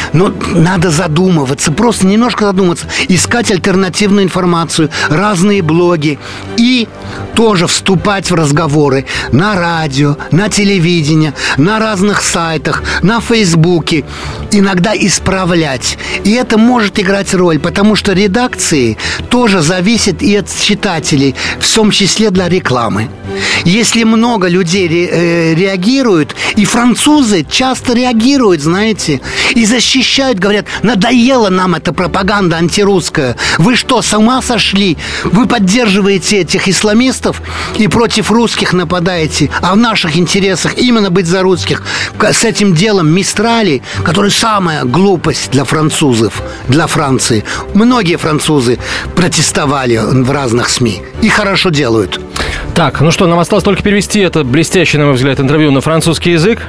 Но 0.13 0.33
надо 0.53 0.89
задумываться, 0.89 1.71
просто 1.71 2.05
немножко 2.05 2.45
задуматься, 2.45 2.87
искать 3.07 3.51
альтернативную 3.51 4.25
информацию, 4.25 4.89
разные 5.09 5.61
блоги 5.61 6.19
и 6.57 6.87
тоже 7.35 7.67
вступать 7.67 8.29
в 8.29 8.35
разговоры 8.35 9.05
на 9.31 9.55
радио, 9.55 10.17
на 10.31 10.49
телевидении, 10.49 11.33
на 11.57 11.79
разных 11.79 12.21
сайтах, 12.21 12.83
на 13.01 13.21
Фейсбуке, 13.21 14.03
иногда 14.51 14.93
исправлять. 14.95 15.97
И 16.23 16.31
это 16.31 16.57
может 16.57 16.99
играть 16.99 17.33
роль, 17.33 17.59
потому 17.59 17.95
что 17.95 18.13
редакции 18.13 18.97
тоже 19.29 19.61
зависят 19.61 20.21
и 20.21 20.35
от 20.35 20.47
читателей, 20.59 21.35
в 21.59 21.73
том 21.73 21.91
числе 21.91 22.31
для 22.31 22.49
рекламы. 22.49 23.09
Если 23.63 24.03
много 24.03 24.47
людей 24.47 24.87
ре, 24.87 25.07
э, 25.07 25.55
реагируют, 25.55 26.35
и 26.57 26.65
французы 26.65 27.45
часто 27.49 27.93
реагируют, 27.93 28.61
знаете, 28.61 29.21
и 29.55 29.65
защищают, 29.65 30.00
говорят, 30.39 30.65
надоела 30.83 31.49
нам 31.49 31.75
эта 31.75 31.93
пропаганда 31.93 32.57
антирусская. 32.57 33.35
Вы 33.57 33.75
что, 33.75 34.01
с 34.01 34.13
ума 34.13 34.41
сошли? 34.41 34.97
Вы 35.23 35.47
поддерживаете 35.47 36.39
этих 36.39 36.67
исламистов 36.67 37.41
и 37.77 37.87
против 37.87 38.31
русских 38.31 38.73
нападаете, 38.73 39.49
а 39.61 39.73
в 39.73 39.77
наших 39.77 40.17
интересах 40.17 40.77
именно 40.77 41.09
быть 41.09 41.27
за 41.27 41.41
русских. 41.41 41.83
С 42.19 42.43
этим 42.43 42.73
делом 42.73 43.09
Мистрали, 43.09 43.81
который 44.03 44.31
самая 44.31 44.83
глупость 44.83 45.51
для 45.51 45.63
французов, 45.63 46.41
для 46.67 46.87
Франции. 46.87 47.43
Многие 47.73 48.17
французы 48.17 48.79
протестовали 49.15 49.97
в 49.97 50.31
разных 50.31 50.69
СМИ 50.69 51.01
и 51.21 51.29
хорошо 51.29 51.69
делают. 51.69 52.19
Так, 52.73 53.01
ну 53.01 53.11
что, 53.11 53.27
нам 53.27 53.39
осталось 53.39 53.63
только 53.63 53.83
перевести 53.83 54.19
это 54.19 54.43
блестящее, 54.43 54.99
на 54.99 55.07
мой 55.07 55.15
взгляд, 55.15 55.39
интервью 55.39 55.71
на 55.71 55.81
французский 55.81 56.31
язык. 56.31 56.61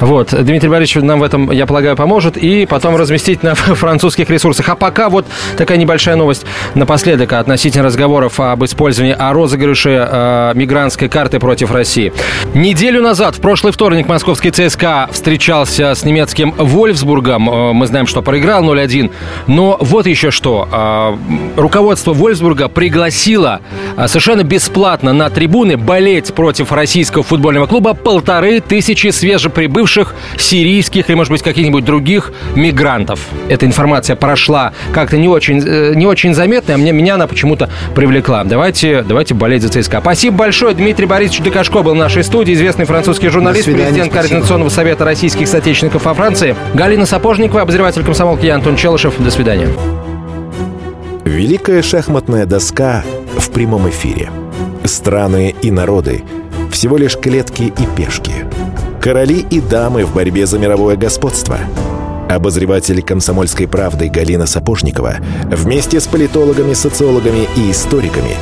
Вот, 0.00 0.34
Дмитрий 0.44 0.68
Борисович 0.68 1.02
нам 1.04 1.20
в 1.20 1.22
этом, 1.22 1.50
я 1.50 1.66
полагаю, 1.66 1.96
поможет. 1.96 2.36
И 2.36 2.66
потом 2.66 2.96
разместить 2.96 3.42
на 3.42 3.54
французских 3.54 4.30
ресурсах. 4.30 4.68
А 4.68 4.76
пока 4.76 5.08
вот 5.08 5.26
такая 5.56 5.78
небольшая 5.78 6.16
новость 6.16 6.46
напоследок 6.74 7.32
относительно 7.32 7.84
разговоров 7.84 8.38
об 8.40 8.64
использовании, 8.64 9.14
о 9.18 9.32
розыгрыше 9.32 10.08
э, 10.10 10.52
мигрантской 10.54 11.08
карты 11.08 11.40
против 11.40 11.72
России. 11.72 12.12
Неделю 12.54 13.02
назад, 13.02 13.36
в 13.36 13.40
прошлый 13.40 13.72
вторник, 13.72 14.08
московский 14.08 14.50
ЦСКА 14.50 15.08
встречался 15.10 15.94
с 15.94 16.04
немецким 16.04 16.52
Вольфсбургом. 16.56 17.50
Э, 17.50 17.72
мы 17.72 17.86
знаем, 17.86 18.06
что 18.06 18.22
проиграл 18.22 18.62
0-1. 18.64 19.10
Но 19.46 19.76
вот 19.80 20.06
еще 20.06 20.30
что. 20.30 20.68
Э, 20.70 21.60
руководство 21.60 22.12
Вольфсбурга 22.12 22.68
пригласило 22.68 23.60
э, 23.96 24.06
совершенно 24.06 24.44
бесплатно 24.44 25.12
на 25.12 25.30
трибуны 25.30 25.76
болеть 25.76 26.32
против 26.34 26.72
российского 26.72 27.24
футбольного 27.24 27.66
клуба 27.66 27.94
полторы 27.94 28.60
тысячи 28.60 29.08
свежеприбывших 29.08 29.77
бывших 29.78 30.12
сирийских 30.36 31.08
или, 31.08 31.14
может 31.14 31.30
быть, 31.30 31.42
каких-нибудь 31.42 31.84
других 31.84 32.32
мигрантов. 32.56 33.20
Эта 33.48 33.64
информация 33.64 34.16
прошла 34.16 34.72
как-то 34.92 35.16
не 35.16 35.28
очень, 35.28 35.62
э, 35.64 35.94
не 35.94 36.04
очень 36.04 36.34
заметно, 36.34 36.74
а 36.74 36.78
мне, 36.78 36.90
меня 36.90 37.14
она 37.14 37.28
почему-то 37.28 37.70
привлекла. 37.94 38.42
Давайте, 38.42 39.02
давайте 39.02 39.34
болеть 39.34 39.62
за 39.62 39.68
ЦСКА. 39.68 40.00
Спасибо 40.00 40.36
большое. 40.36 40.74
Дмитрий 40.74 41.06
Борисович 41.06 41.42
Декашко 41.42 41.82
был 41.82 41.92
в 41.92 41.96
нашей 41.96 42.24
студии, 42.24 42.54
известный 42.54 42.86
французский 42.86 43.28
журналист, 43.28 43.66
президент 43.66 44.12
Координационного 44.12 44.68
совета 44.68 45.04
российских 45.04 45.46
соотечественников 45.46 46.04
во 46.06 46.14
Франции. 46.14 46.56
Галина 46.74 47.06
Сапожникова, 47.06 47.62
обозреватель 47.62 48.02
комсомолки 48.02 48.46
и 48.46 48.48
Антон 48.48 48.74
Челышев. 48.74 49.14
До 49.18 49.30
свидания. 49.30 49.68
Великая 51.24 51.82
шахматная 51.82 52.46
доска 52.46 53.04
в 53.36 53.48
прямом 53.50 53.88
эфире. 53.90 54.28
Страны 54.82 55.54
и 55.62 55.70
народы– 55.70 56.24
всего 56.72 56.96
лишь 56.96 57.16
клетки 57.16 57.62
и 57.62 57.96
пешки– 57.96 58.32
Короли 59.00 59.46
и 59.48 59.60
дамы 59.60 60.04
в 60.04 60.12
борьбе 60.12 60.44
за 60.44 60.58
мировое 60.58 60.96
господство. 60.96 61.58
Обозреватель 62.28 63.00
«Комсомольской 63.02 63.68
правды» 63.68 64.08
Галина 64.08 64.46
Сапожникова 64.46 65.16
вместе 65.44 66.00
с 66.00 66.06
политологами, 66.06 66.74
социологами 66.74 67.48
и 67.56 67.70
историками 67.70 68.32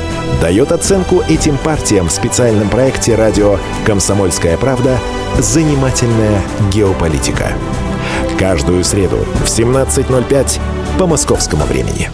дает 0.41 0.73
оценку 0.73 1.23
этим 1.29 1.57
партиям 1.59 2.09
в 2.09 2.13
специальном 2.13 2.69
проекте 2.71 3.15
радио 3.15 3.59
«Комсомольская 3.85 4.57
правда. 4.57 4.99
Занимательная 5.39 6.41
геополитика». 6.73 7.53
Каждую 8.39 8.83
среду 8.83 9.19
в 9.45 9.47
17.05 9.47 10.59
по 10.99 11.07
московскому 11.07 11.65
времени. 11.65 12.11